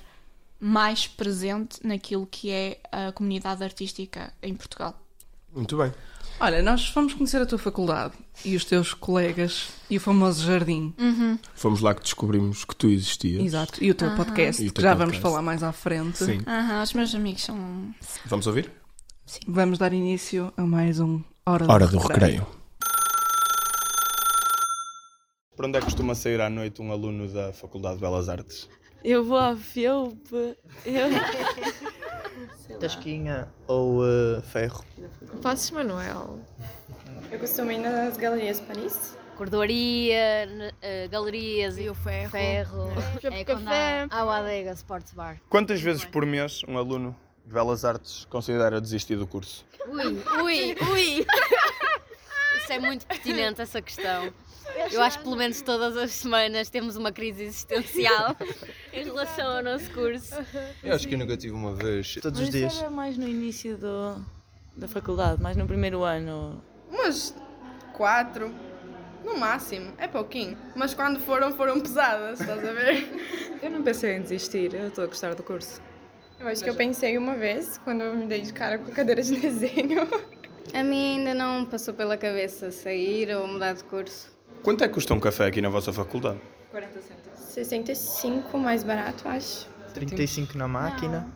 mais 0.59 1.07
presente 1.07 1.85
naquilo 1.85 2.27
que 2.27 2.51
é 2.51 2.81
a 2.91 3.13
comunidade 3.13 3.63
artística 3.63 4.33
em 4.41 4.53
Portugal. 4.55 4.93
Muito 5.53 5.77
bem. 5.77 5.93
Olha, 6.39 6.61
nós 6.61 6.89
vamos 6.93 7.13
conhecer 7.13 7.41
a 7.41 7.45
tua 7.45 7.57
faculdade 7.57 8.13
e 8.43 8.55
os 8.55 8.65
teus 8.65 8.93
colegas 8.93 9.69
e 9.89 9.95
o 9.97 10.01
famoso 10.01 10.45
jardim. 10.45 10.93
Fomos 11.55 11.79
lá 11.79 11.93
que 11.95 12.01
descobrimos 12.01 12.65
que 12.65 12.75
tu 12.75 12.87
existias. 12.89 13.43
Exato. 13.43 13.81
E 13.83 13.89
o 13.89 13.95
teu 13.95 14.13
podcast, 14.15 14.61
E 14.61 14.65
o 14.67 14.69
que 14.69 14.73
teu 14.75 14.83
já 14.83 14.93
vamos 14.93 15.13
podcast. 15.15 15.21
falar 15.21 15.41
mais 15.41 15.63
à 15.63 15.71
frente. 15.71 16.17
Sim. 16.17 16.41
Aham, 16.45 16.83
os 16.83 16.93
meus 16.93 17.15
amigos 17.15 17.43
são. 17.43 17.93
Vamos 18.25 18.45
ouvir? 18.47 18.69
Vamos 19.47 19.77
dar 19.77 19.93
início 19.93 20.51
a 20.57 20.63
mais 20.63 20.99
um 20.99 21.21
Hora, 21.45 21.71
Hora 21.71 21.87
do 21.87 21.97
recreio. 21.97 22.45
Para 25.55 25.67
onde 25.67 25.77
é 25.77 25.79
que 25.79 25.85
costuma 25.85 26.15
sair 26.15 26.41
à 26.41 26.49
noite 26.49 26.81
um 26.81 26.91
aluno 26.91 27.27
da 27.31 27.53
Faculdade 27.53 27.95
de 27.95 28.01
Belas 28.01 28.27
Artes? 28.27 28.67
Eu 29.03 29.23
vou 29.23 29.37
à 29.37 29.55
Felp. 29.55 30.27
Eu... 30.85 31.09
Tasquinha 32.79 33.47
ou 33.67 34.01
eh, 34.05 34.41
ferro? 34.41 34.83
Passos 35.41 35.71
Manuel. 35.71 36.39
Eu 37.31 37.39
costumo 37.39 37.71
ir 37.71 37.77
nas 37.79 38.17
galerias 38.17 38.59
de 38.59 38.65
Paris. 38.65 39.17
Cordoaria, 39.37 40.73
eh, 40.81 41.07
galerias 41.09 41.77
e 41.77 41.89
o 41.89 41.95
ferro. 41.95 42.29
ferro. 42.29 42.87
É, 43.23 43.41
É 43.41 43.45
quando 43.45 43.63
café. 43.65 44.07
há, 44.09 44.19
há 44.19 44.25
o 44.25 44.29
Adega 44.29 44.71
Sports 44.73 45.13
Bar. 45.13 45.37
Quantas 45.49 45.81
vezes 45.81 46.03
por 46.05 46.25
mês 46.25 46.61
um 46.67 46.77
aluno 46.77 47.15
de 47.45 47.53
Belas 47.53 47.83
Artes 47.85 48.25
considera 48.25 48.79
desistir 48.81 49.15
do 49.15 49.25
curso? 49.25 49.65
Ui, 49.87 50.21
ui, 50.43 50.75
ui. 50.91 51.25
Isso 52.63 52.71
é 52.71 52.79
muito 52.79 53.05
pertinente, 53.05 53.61
essa 53.61 53.81
questão. 53.81 54.31
Eu 54.91 55.01
acho 55.01 55.17
que 55.17 55.23
pelo 55.23 55.35
menos 55.35 55.61
todas 55.61 55.95
as 55.97 56.11
semanas 56.11 56.69
temos 56.69 56.95
uma 56.95 57.11
crise 57.11 57.43
existencial 57.43 58.35
em 58.93 59.03
relação 59.03 59.57
ao 59.57 59.63
nosso 59.63 59.89
curso. 59.91 60.35
Eu 60.83 60.95
acho 60.95 61.07
que 61.07 61.15
eu 61.15 61.19
nunca 61.19 61.37
tive 61.37 61.53
uma 61.53 61.73
vez. 61.73 62.15
Todos 62.21 62.39
os 62.39 62.45
Mas 62.47 62.55
dias. 62.55 62.73
isso 62.73 62.81
era 62.81 62.91
mais 62.91 63.17
no 63.17 63.27
início 63.27 63.77
do, 63.77 64.23
da 64.75 64.87
faculdade, 64.87 65.41
mais 65.41 65.57
no 65.57 65.65
primeiro 65.67 66.03
ano. 66.03 66.63
Umas 66.89 67.35
quatro, 67.93 68.53
no 69.23 69.37
máximo. 69.37 69.93
É 69.97 70.07
pouquinho. 70.07 70.57
Mas 70.75 70.93
quando 70.93 71.19
foram, 71.19 71.53
foram 71.53 71.79
pesadas, 71.79 72.41
estás 72.41 72.59
a 72.65 72.71
ver? 72.73 73.07
Eu 73.61 73.71
não 73.71 73.81
pensei 73.81 74.17
em 74.17 74.21
desistir, 74.21 74.73
eu 74.73 74.89
estou 74.89 75.05
a 75.05 75.07
gostar 75.07 75.35
do 75.35 75.41
curso. 75.41 75.81
Eu 76.37 76.49
acho 76.49 76.61
que 76.61 76.69
eu 76.69 76.75
pensei 76.75 77.17
uma 77.17 77.35
vez, 77.35 77.77
quando 77.77 78.01
eu 78.01 78.13
me 78.13 78.25
dei 78.25 78.41
de 78.41 78.51
cara 78.51 78.77
com 78.77 78.91
a 78.91 78.93
cadeira 78.93 79.21
de 79.21 79.37
desenho. 79.39 80.05
A 80.73 80.83
mim 80.83 81.19
ainda 81.19 81.33
não 81.33 81.63
passou 81.63 81.93
pela 81.93 82.17
cabeça 82.17 82.69
sair 82.71 83.33
ou 83.33 83.47
mudar 83.47 83.71
de 83.71 83.83
curso. 83.85 84.29
Quanto 84.63 84.81
é 84.81 84.87
que 84.87 84.93
custa 84.93 85.13
um 85.13 85.19
café 85.19 85.45
aqui 85.45 85.61
na 85.61 85.67
vossa 85.67 85.91
faculdade? 85.91 86.39
65 87.35 88.57
mais 88.57 88.81
barato, 88.81 89.27
acho. 89.27 89.67
35 89.93 90.57
na 90.57 90.67
máquina. 90.67 91.27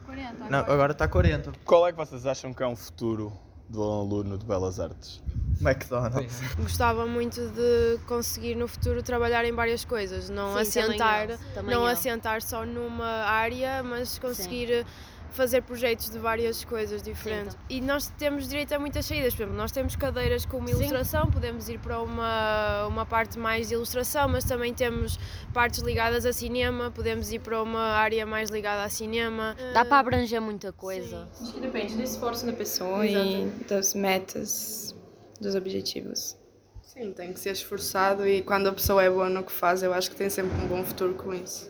Não, 0.50 0.60
agora 0.60 0.94
está 0.94 1.08
40. 1.10 1.52
Qual 1.66 1.86
é 1.86 1.92
que 1.92 1.98
vocês 1.98 2.26
acham 2.26 2.54
que 2.54 2.63
é 2.63 2.68
um 2.68 2.76
futuro 2.76 3.34
de 3.70 3.78
um 3.78 4.00
aluno 4.00 4.38
de 4.38 4.46
Belas 4.46 4.80
Artes? 4.80 5.22
McDonald's. 5.60 6.40
Gostava 6.56 7.06
muito 7.06 7.50
de 7.50 8.00
conseguir 8.08 8.56
no 8.56 8.68
futuro 8.68 9.04
trabalhar 9.04 9.44
em 9.44 9.52
várias 9.52 9.84
coisas, 9.84 10.30
não 10.30 10.63
Sim, 10.63 10.72
também 10.72 11.02
assentar, 11.02 11.30
eu, 11.30 11.38
também 11.54 11.76
não 11.76 11.82
eu. 11.82 11.88
assentar 11.88 12.42
só 12.42 12.66
numa 12.66 13.26
área, 13.26 13.84
mas 13.84 14.18
conseguir 14.20 14.86
fazer 15.32 15.62
projetos 15.62 16.10
de 16.10 16.18
várias 16.18 16.63
coisas 16.63 17.02
diferentes. 17.02 17.58
E 17.70 17.82
nós 17.82 18.12
temos 18.18 18.48
direito 18.48 18.74
a 18.74 18.80
muitas 18.80 19.06
saídas, 19.06 19.34
por 19.34 19.44
exemplo, 19.44 19.58
nós 19.58 19.72
temos 19.72 19.96
cadeiras 19.96 20.46
como 20.46 20.70
ilustração, 20.70 21.30
podemos 21.30 21.70
ir 21.70 21.80
para 21.80 22.02
uma, 22.02 22.88
uma 22.88 23.06
parte 23.06 23.38
mais 23.38 23.68
de 23.68 23.74
ilustração, 23.74 24.28
mas 24.28 24.44
também 24.44 24.74
temos 24.74 25.20
partes 25.54 25.82
ligadas 25.82 26.26
a 26.26 26.34
cinema, 26.34 26.92
podemos 26.92 27.32
ir 27.32 27.40
para 27.40 27.62
uma 27.62 27.82
área 27.82 28.26
mais 28.26 28.50
ligada 28.50 28.84
a 28.84 28.90
cinema. 28.90 29.56
Dá 29.74 29.86
para 29.86 30.00
abranger 30.00 30.42
muita 30.42 30.72
coisa. 30.72 31.28
Acho 31.42 31.54
que 31.54 31.60
depende 31.60 31.96
do 31.96 32.04
esforço 32.04 32.46
da 32.46 32.54
pessoa 32.54 33.06
e 33.06 33.46
das 33.68 33.94
metas, 33.94 34.96
dos 35.40 35.56
objetivos. 35.56 36.36
Sim, 36.82 37.13
tem 37.13 37.32
que 37.32 37.40
ser 37.40 37.52
esforçado 37.52 38.28
e 38.28 38.42
quando 38.42 38.68
a 38.68 38.74
pessoa 38.74 39.04
é 39.04 39.10
boa 39.10 39.30
no 39.30 39.44
que 39.44 39.52
faz, 39.52 39.84
eu 39.84 39.94
acho 39.94 40.10
que 40.10 40.16
tem 40.16 40.32
sempre 40.32 40.60
um 40.63 40.68
bom 40.68 40.84
futuro 40.84 41.13
com 41.13 41.32
isso. 41.32 41.70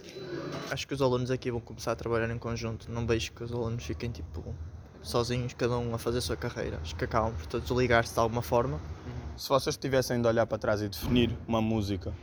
Acho 0.71 0.87
que 0.87 0.93
os 0.93 1.01
alunos 1.01 1.31
aqui 1.31 1.49
vão 1.49 1.59
começar 1.59 1.91
a 1.91 1.95
trabalhar 1.95 2.29
em 2.29 2.37
conjunto. 2.37 2.91
Não 2.91 3.05
vejo 3.05 3.31
que 3.31 3.43
os 3.43 3.51
alunos 3.51 3.83
fiquem 3.83 4.11
tipo 4.11 4.53
sozinhos, 5.01 5.53
cada 5.53 5.77
um 5.77 5.95
a 5.95 5.97
fazer 5.97 6.17
a 6.17 6.21
sua 6.21 6.35
carreira. 6.35 6.79
Acho 6.81 6.95
que 6.95 7.05
acabam 7.05 7.33
por 7.33 7.45
todos 7.45 7.69
ligar-se 7.71 8.13
de 8.13 8.19
alguma 8.19 8.41
forma. 8.41 8.79
Se 9.37 9.49
vocês 9.49 9.77
tivessem 9.77 10.21
de 10.21 10.27
olhar 10.27 10.45
para 10.45 10.57
trás 10.57 10.81
e 10.81 10.89
definir 10.89 11.35
uma 11.47 11.61
música 11.61 12.13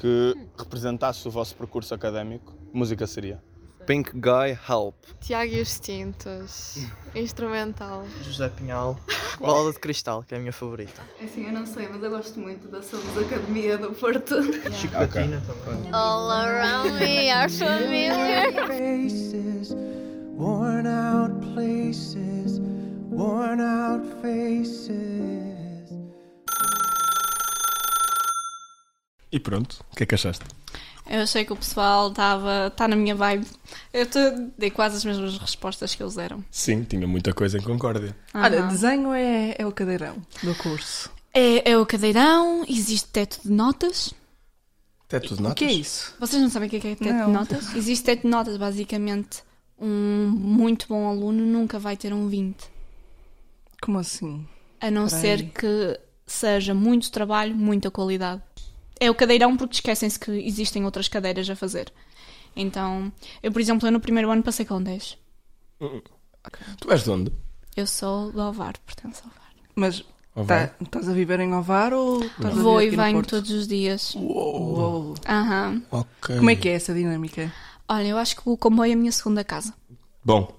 que 0.00 0.34
representasse 0.58 1.26
o 1.28 1.30
vosso 1.30 1.54
percurso 1.54 1.94
académico, 1.94 2.52
música 2.72 3.06
seria? 3.06 3.40
Pink 3.86 4.12
Guy 4.14 4.58
Help. 4.68 4.94
Tiago 5.20 5.52
e 5.52 5.60
os 5.60 5.78
Tintos, 5.78 6.78
instrumental. 7.14 8.06
José 8.22 8.48
Pinhal, 8.48 8.98
Bola 9.38 9.72
de 9.72 9.78
Cristal, 9.78 10.22
que 10.22 10.34
é 10.34 10.38
a 10.38 10.40
minha 10.40 10.52
favorita. 10.52 11.02
Assim, 11.22 11.46
eu 11.46 11.52
não 11.52 11.66
sei, 11.66 11.88
mas 11.88 12.02
eu 12.02 12.10
gosto 12.10 12.38
muito 12.40 12.68
da 12.68 12.82
Somos 12.82 13.16
Academia 13.18 13.76
do 13.76 13.92
Porto. 13.92 14.42
Chico 14.72 14.94
Patina 14.94 15.42
também. 15.46 15.92
All 15.92 16.30
around 16.30 16.92
me 16.98 17.30
are 17.30 17.50
familiar. 17.50 18.66
faces, 18.68 19.74
worn 20.36 20.86
out 20.88 21.34
places, 21.54 22.60
worn 23.10 23.60
out 23.60 24.06
faces. 24.22 24.94
E 29.30 29.40
pronto, 29.40 29.84
o 29.92 29.96
que 29.96 30.04
é 30.04 30.06
que 30.06 30.14
achaste? 30.14 30.44
Eu 31.06 31.20
achei 31.20 31.44
que 31.44 31.52
o 31.52 31.56
pessoal 31.56 32.08
estava 32.08 32.70
tá 32.74 32.88
na 32.88 32.96
minha 32.96 33.14
vibe. 33.14 33.46
Eu 33.92 34.06
te 34.06 34.18
dei 34.56 34.70
quase 34.70 34.96
as 34.96 35.04
mesmas 35.04 35.36
respostas 35.38 35.94
que 35.94 36.02
eles 36.02 36.14
deram. 36.14 36.42
Sim, 36.50 36.82
tinha 36.84 37.06
muita 37.06 37.32
coisa 37.34 37.58
em 37.58 37.62
concórdia. 37.62 38.16
Olha, 38.32 38.60
Aham. 38.60 38.68
desenho 38.68 39.12
é, 39.12 39.54
é 39.58 39.66
o 39.66 39.72
cadeirão 39.72 40.16
do 40.42 40.54
curso. 40.54 41.10
É, 41.32 41.72
é 41.72 41.78
o 41.78 41.84
cadeirão, 41.84 42.64
existe 42.68 43.08
teto 43.08 43.40
de 43.44 43.50
notas. 43.50 44.14
Teto 45.08 45.34
de 45.34 45.40
O 45.40 45.42
notas? 45.42 45.58
que 45.58 45.64
é 45.64 45.72
isso? 45.72 46.14
Vocês 46.18 46.40
não 46.40 46.48
sabem 46.48 46.68
o 46.68 46.70
que 46.70 46.76
é, 46.76 46.80
que 46.80 46.88
é 46.88 46.94
teto 46.96 47.12
Não. 47.12 47.26
de 47.26 47.32
notas? 47.32 47.74
Existe 47.74 48.04
teto 48.04 48.22
de 48.22 48.28
notas, 48.28 48.56
basicamente. 48.56 49.42
Um 49.78 50.30
muito 50.30 50.86
bom 50.88 51.08
aluno 51.08 51.44
nunca 51.44 51.78
vai 51.78 51.96
ter 51.96 52.12
um 52.14 52.28
20. 52.28 52.56
Como 53.82 53.98
assim? 53.98 54.46
A 54.80 54.90
não 54.90 55.06
Espera 55.06 55.38
ser 55.38 55.50
que 55.50 56.00
seja 56.26 56.72
muito 56.72 57.10
trabalho, 57.10 57.54
muita 57.54 57.90
qualidade. 57.90 58.42
É 59.00 59.10
o 59.10 59.14
cadeirão 59.14 59.56
porque 59.56 59.74
esquecem-se 59.74 60.18
que 60.18 60.30
existem 60.30 60.84
outras 60.84 61.08
cadeiras 61.08 61.48
a 61.50 61.56
fazer. 61.56 61.92
Então, 62.56 63.12
eu, 63.42 63.50
por 63.50 63.60
exemplo, 63.60 63.86
eu 63.88 63.92
no 63.92 64.00
primeiro 64.00 64.30
ano 64.30 64.42
passei 64.42 64.64
com 64.64 64.80
10. 64.82 65.18
Tu 66.80 66.90
és 66.92 67.02
de 67.04 67.10
onde? 67.10 67.32
Eu 67.76 67.86
sou 67.86 68.30
do 68.30 68.40
Alvar, 68.40 68.78
pertenço 68.78 69.22
ao 69.24 69.30
Alvar. 69.30 69.44
Mas 69.74 70.04
tá- 70.46 70.70
estás 70.80 71.08
a 71.08 71.12
viver 71.12 71.40
em 71.40 71.52
Ovar 71.52 71.92
ou 71.92 72.22
estás 72.24 72.56
a 72.56 72.62
Vou 72.62 72.80
e 72.80 72.90
venho 72.90 73.12
Porto? 73.14 73.30
todos 73.30 73.50
os 73.50 73.66
dias. 73.66 74.14
Uou. 74.14 75.14
Aham. 75.28 75.82
Ok. 75.90 76.36
Como 76.36 76.50
é 76.50 76.54
que 76.56 76.68
é 76.68 76.72
essa 76.74 76.94
dinâmica? 76.94 77.52
Olha, 77.88 78.06
eu 78.06 78.16
acho 78.18 78.36
que 78.36 78.48
o 78.48 78.56
comboio 78.56 78.90
é 78.90 78.94
a 78.94 78.96
minha 78.96 79.12
segunda 79.12 79.42
casa. 79.42 79.74
Bom, 80.24 80.54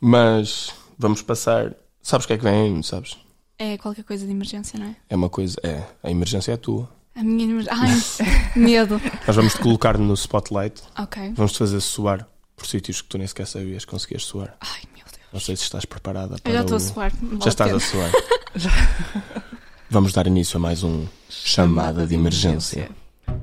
mas 0.00 0.74
vamos 0.98 1.22
passar. 1.22 1.74
Sabes 2.02 2.24
o 2.24 2.26
que 2.28 2.34
é 2.34 2.38
que 2.38 2.44
vem 2.44 2.74
aí, 2.76 2.82
sabes? 2.84 3.16
É 3.58 3.76
qualquer 3.78 4.04
coisa 4.04 4.24
de 4.24 4.30
emergência, 4.32 4.78
não 4.78 4.86
é? 4.86 4.96
É 5.08 5.16
uma 5.16 5.28
coisa. 5.28 5.56
É, 5.62 5.84
a 6.02 6.10
emergência 6.10 6.52
é 6.52 6.56
tua. 6.56 6.88
A 7.18 7.22
minha 7.24 7.44
emergência. 7.50 8.24
Ai, 8.24 8.52
medo. 8.54 9.00
Nós 9.26 9.34
vamos 9.36 9.54
te 9.54 9.60
colocar 9.60 9.98
no 9.98 10.14
spotlight. 10.14 10.80
Ok. 10.98 11.32
Vamos 11.34 11.52
te 11.52 11.58
fazer 11.58 11.80
suar 11.80 12.28
por 12.56 12.66
sítios 12.66 13.02
que 13.02 13.08
tu 13.08 13.18
nem 13.18 13.26
sequer 13.26 13.46
sabias 13.46 13.84
que 13.84 13.90
conseguias 13.90 14.22
suar. 14.24 14.56
Ai, 14.60 14.82
meu 14.94 15.04
Deus. 15.04 15.18
Não 15.32 15.40
sei 15.40 15.56
se 15.56 15.64
estás 15.64 15.84
preparada 15.84 16.36
para 16.42 16.50
Eu 16.52 16.56
já 16.56 16.60
estou 16.62 16.74
a 16.74 16.78
o- 16.78 16.80
suar, 16.80 17.12
não 17.20 17.28
vale 17.30 17.42
Já 17.42 17.48
estás 17.48 17.72
a 17.72 17.76
a 17.76 17.80
suar. 17.80 18.10
Vamos 19.90 20.12
dar 20.12 20.26
início 20.26 20.58
a 20.58 20.60
mais 20.60 20.82
um 20.82 21.06
chamada 21.28 22.06
de 22.06 22.14
emergência. 22.14 22.90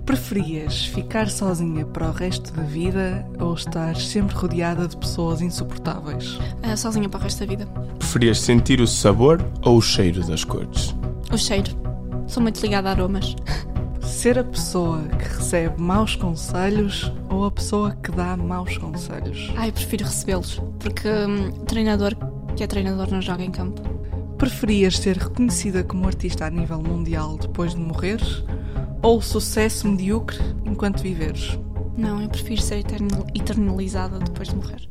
Preferias 0.06 0.86
ficar 0.86 1.30
sozinha 1.30 1.86
para 1.86 2.08
o 2.08 2.12
resto 2.12 2.52
da 2.54 2.62
vida 2.64 3.28
ou 3.40 3.54
estar 3.56 3.96
sempre 3.98 4.36
rodeada 4.36 4.88
de 4.88 4.96
pessoas 4.98 5.42
insuportáveis? 5.42 6.38
Ah, 6.64 6.78
sozinha 6.78 7.10
para 7.10 7.20
o 7.20 7.24
resto 7.24 7.40
da 7.40 7.46
vida. 7.48 7.66
Preferias 8.00 8.40
sentir 8.40 8.80
o 8.80 8.88
sabor 8.88 9.44
ou 9.64 9.78
o 9.78 9.82
cheiro 9.82 10.24
das 10.26 10.44
cores? 10.44 10.94
O 11.32 11.38
cheiro. 11.38 11.76
Sou 12.28 12.42
muito 12.42 12.60
ligada 12.62 12.90
a 12.90 12.92
aromas. 12.92 13.36
Ser 14.02 14.40
a 14.40 14.44
pessoa 14.44 15.04
que 15.04 15.38
recebe 15.38 15.82
maus 15.82 16.16
conselhos 16.16 17.12
ou 17.30 17.46
a 17.46 17.52
pessoa 17.52 17.92
que 17.96 18.12
dá 18.12 18.36
maus 18.38 18.78
conselhos? 18.78 19.52
Ai, 19.58 19.72
prefiro 19.72 20.06
recebê-los. 20.06 20.62
Porque 20.80 21.08
hum, 21.08 21.52
treinador 21.66 22.16
que 22.56 22.64
é 22.64 22.68
treinador 22.68 23.12
não 23.12 23.22
joga 23.22 23.44
em 23.44 23.52
campo. 23.52 23.82
Preferias 24.38 24.98
ser 24.98 25.18
reconhecida 25.18 25.84
como 25.84 26.08
artista 26.08 26.46
a 26.46 26.50
nível 26.50 26.82
mundial 26.82 27.38
depois 27.38 27.74
de 27.74 27.80
morreres 27.80 28.44
ou 29.02 29.22
sucesso 29.22 29.88
medíocre 29.88 30.38
enquanto 30.66 31.02
viveres? 31.02 31.58
Não, 31.98 32.22
eu 32.22 32.28
prefiro 32.30 32.62
ser 32.62 32.80
eterno- 32.80 33.26
eternalizada 33.34 34.20
depois 34.20 34.50
de 34.50 34.56
morrer. 34.56 34.90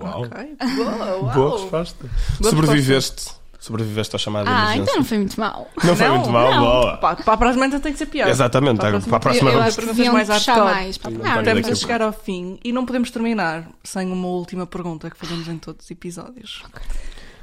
Uau. 0.00 0.22
Ok. 0.24 0.56
Boa, 0.76 1.16
uau. 1.16 1.34
Boa 1.34 1.60
resposta. 1.60 2.06
Boa 2.40 2.50
Sobreviveste. 2.50 3.32
Sobreviveste 3.62 4.14
ao 4.16 4.18
chamado 4.18 4.46
de 4.46 4.50
Ah, 4.50 4.54
emergência. 4.74 4.82
então 4.82 4.96
não 4.96 5.04
foi 5.04 5.18
muito 5.18 5.38
mal. 5.40 5.70
Não 5.84 5.96
foi 5.96 6.08
muito 6.08 6.30
mal, 6.30 6.58
boa. 6.60 6.96
Pá, 6.96 7.14
para 7.14 7.32
a 7.34 7.36
próxima 7.36 7.66
então 7.66 7.78
tem 7.78 7.92
que 7.92 7.98
ser 7.98 8.06
pior. 8.06 8.28
Exatamente, 8.28 8.78
para 8.80 9.16
a 9.16 9.20
próxima 9.20 9.50
eu, 9.50 9.54
eu 9.54 9.58
vamos- 9.60 9.76
perguntas 9.76 10.08
mais 10.08 10.28
hardcore. 10.28 10.58
mais 10.64 10.98
para 10.98 11.08
a 11.08 11.12
próxima. 11.12 11.32
António, 11.40 11.58
Estamos 11.60 11.68
a 11.68 11.72
a 11.72 11.76
chegar 11.76 12.02
ao 12.02 12.12
fim 12.12 12.58
e 12.64 12.72
não 12.72 12.84
podemos 12.84 13.10
terminar 13.12 13.68
sem 13.84 14.10
uma 14.10 14.26
última 14.26 14.66
pergunta 14.66 15.08
que 15.08 15.16
fazemos 15.16 15.46
em 15.46 15.58
todos 15.58 15.84
os 15.84 15.90
episódios. 15.92 16.62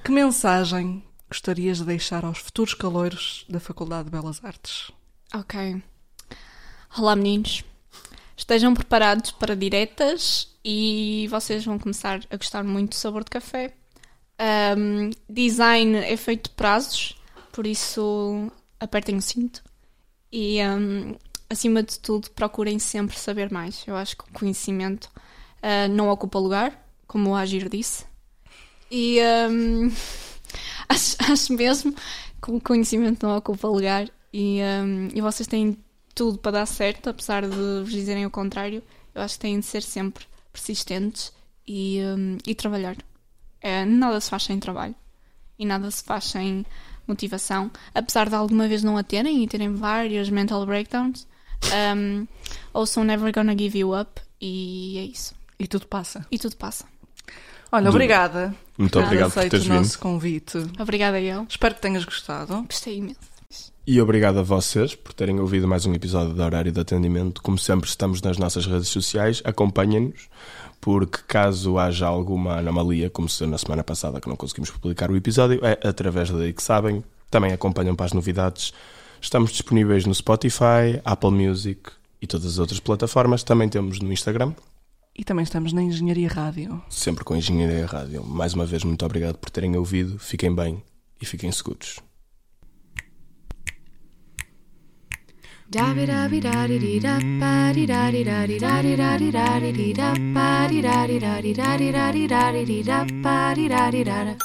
Que 0.03 0.11
mensagem 0.11 1.01
gostarias 1.29 1.77
de 1.77 1.85
deixar 1.85 2.25
aos 2.25 2.39
futuros 2.39 2.73
caloiros 2.73 3.45
da 3.49 3.61
Faculdade 3.61 4.05
de 4.05 4.11
Belas 4.11 4.43
Artes? 4.43 4.91
Ok. 5.33 5.81
Olá, 6.97 7.15
meninos. 7.15 7.63
Estejam 8.35 8.73
preparados 8.73 9.31
para 9.31 9.55
diretas 9.55 10.49
e 10.65 11.27
vocês 11.29 11.63
vão 11.63 11.77
começar 11.79 12.19
a 12.29 12.35
gostar 12.35 12.63
muito 12.63 12.89
do 12.89 12.95
sabor 12.95 13.23
de 13.23 13.29
café. 13.29 13.73
Um, 14.39 15.09
design 15.27 15.97
é 15.97 16.15
feito 16.15 16.49
de 16.49 16.55
prazos, 16.55 17.17
por 17.51 17.67
isso 17.67 18.49
apertem 18.79 19.17
o 19.17 19.21
cinto. 19.21 19.61
E, 20.31 20.59
um, 20.63 21.15
acima 21.49 21.83
de 21.83 21.99
tudo, 21.99 22.29
procurem 22.31 22.79
sempre 22.79 23.17
saber 23.17 23.51
mais. 23.51 23.83
Eu 23.85 23.95
acho 23.95 24.15
que 24.15 24.23
o 24.23 24.33
conhecimento 24.33 25.05
uh, 25.57 25.89
não 25.91 26.09
ocupa 26.09 26.39
lugar, 26.39 26.87
como 27.05 27.31
o 27.31 27.35
Agir 27.35 27.67
disse. 27.67 28.05
E 28.89 29.19
um, 29.49 29.91
acho, 30.87 31.17
acho 31.31 31.53
mesmo 31.53 31.93
que 32.41 32.51
o 32.51 32.61
conhecimento 32.61 33.25
não 33.25 33.35
ocupa 33.35 33.67
lugar 33.67 34.09
e, 34.31 34.59
e 35.13 35.19
vocês 35.19 35.47
têm 35.47 35.77
tudo 36.15 36.37
para 36.37 36.51
dar 36.51 36.65
certo, 36.65 37.09
apesar 37.09 37.41
de 37.41 37.55
vos 37.55 37.91
dizerem 37.91 38.25
o 38.25 38.31
contrário. 38.31 38.81
Eu 39.13 39.21
acho 39.21 39.33
que 39.33 39.41
têm 39.41 39.59
de 39.59 39.65
ser 39.65 39.83
sempre 39.83 40.25
persistentes 40.53 41.33
e, 41.67 41.99
e 42.47 42.55
trabalhar. 42.55 42.95
É, 43.61 43.85
nada 43.85 44.19
se 44.21 44.29
faz 44.29 44.43
sem 44.43 44.59
trabalho 44.59 44.95
e 45.57 45.65
nada 45.65 45.91
se 45.91 46.03
faz 46.03 46.25
sem 46.25 46.65
motivação. 47.05 47.69
Apesar 47.93 48.29
de 48.29 48.35
alguma 48.35 48.67
vez 48.67 48.83
não 48.83 48.97
a 48.97 49.03
terem 49.03 49.43
e 49.43 49.47
terem 49.47 49.73
vários 49.75 50.29
mental 50.29 50.65
breakdowns, 50.65 51.27
um, 51.95 52.25
also 52.73 53.03
never 53.03 53.31
gonna 53.33 53.57
give 53.57 53.77
you 53.77 53.99
up. 53.99 54.21
E 54.39 54.97
é 54.97 55.03
isso. 55.03 55.35
E 55.59 55.67
tudo 55.67 55.85
passa. 55.87 56.25
E 56.31 56.39
tudo 56.39 56.55
passa. 56.55 56.85
Olha, 57.71 57.89
obrigada. 57.89 58.55
muito 58.77 58.97
obrigado 58.99 59.31
por 59.31 59.47
teres 59.47 59.67
o 59.67 59.73
nosso 59.73 59.91
vindo. 59.91 59.99
convite. 59.99 60.57
Obrigada 60.79 61.19
eu. 61.19 61.45
Espero 61.47 61.75
que 61.75 61.81
tenhas 61.81 62.03
gostado. 62.03 62.63
Gostei 62.63 62.97
imenso 62.97 63.28
e 63.91 63.99
obrigado 63.99 64.37
a 64.37 64.43
vocês 64.43 64.93
por 64.93 65.13
terem 65.13 65.39
ouvido 65.39 65.67
mais 65.67 65.87
um 65.87 65.95
episódio 65.95 66.35
da 66.35 66.45
Horário 66.45 66.71
de 66.71 66.79
Atendimento. 66.79 67.41
Como 67.41 67.57
sempre, 67.57 67.89
estamos 67.89 68.21
nas 68.21 68.37
nossas 68.37 68.67
redes 68.67 68.87
sociais, 68.87 69.41
acompanhem-nos, 69.43 70.29
porque 70.79 71.17
caso 71.27 71.79
haja 71.79 72.05
alguma 72.05 72.59
anomalia, 72.59 73.09
como 73.09 73.27
se 73.27 73.47
na 73.47 73.57
semana 73.57 73.83
passada 73.83 74.21
que 74.21 74.29
não 74.29 74.35
conseguimos 74.35 74.69
publicar 74.69 75.09
o 75.09 75.15
episódio, 75.15 75.59
é 75.65 75.87
através 75.87 76.29
daí 76.29 76.53
que 76.53 76.61
sabem. 76.61 77.03
Também 77.31 77.51
acompanham 77.51 77.95
para 77.95 78.05
as 78.05 78.13
novidades. 78.13 78.75
Estamos 79.19 79.49
disponíveis 79.49 80.05
no 80.05 80.13
Spotify, 80.13 81.01
Apple 81.03 81.31
Music 81.31 81.89
e 82.21 82.27
todas 82.27 82.45
as 82.45 82.59
outras 82.59 82.79
plataformas. 82.79 83.41
Também 83.41 83.69
temos 83.69 83.99
no 83.99 84.13
Instagram. 84.13 84.53
E 85.17 85.23
também 85.23 85.41
estamos 85.41 85.73
na 85.73 85.81
Engenharia 85.81 86.29
Rádio. 86.29 86.79
Sempre 86.91 87.23
com 87.23 87.35
Engenharia 87.35 87.87
Rádio. 87.87 88.23
Mais 88.23 88.53
uma 88.53 88.67
vez, 88.67 88.83
muito 88.83 89.03
obrigado 89.03 89.37
por 89.37 89.49
terem 89.49 89.75
ouvido. 89.75 90.19
Fiquem 90.19 90.53
bem 90.53 90.79
e 91.19 91.25
fiquem 91.25 91.51
seguros. 91.51 92.07
Da 95.71 95.93
bi 95.93 96.03
da 96.07 96.27
bi 96.27 96.39
da 96.41 96.65
di 96.67 96.79
di 96.79 96.99
da 96.99 97.19
ba 97.39 97.71
di 97.71 97.85
da 97.85 98.09
di 98.09 98.23
da 98.23 98.47
di 98.47 98.57
da 98.57 98.81
di 98.81 98.95
da 98.95 99.17
di 99.19 99.29
da 99.29 99.59
di 99.59 99.93
da 99.93 100.13
ba 100.33 100.67
di 100.67 100.81
da 100.81 101.05
di 101.05 101.19
da 101.19 101.39
di 101.41 101.53
da 101.53 101.77
di 101.77 101.91
da 101.91 102.11
di 102.11 102.27
da 102.27 102.51
di 102.65 102.81
da 102.81 103.05
ba 103.21 103.53
di 103.53 103.67
da 103.67 103.91
di 103.91 104.03
da. 104.03 104.35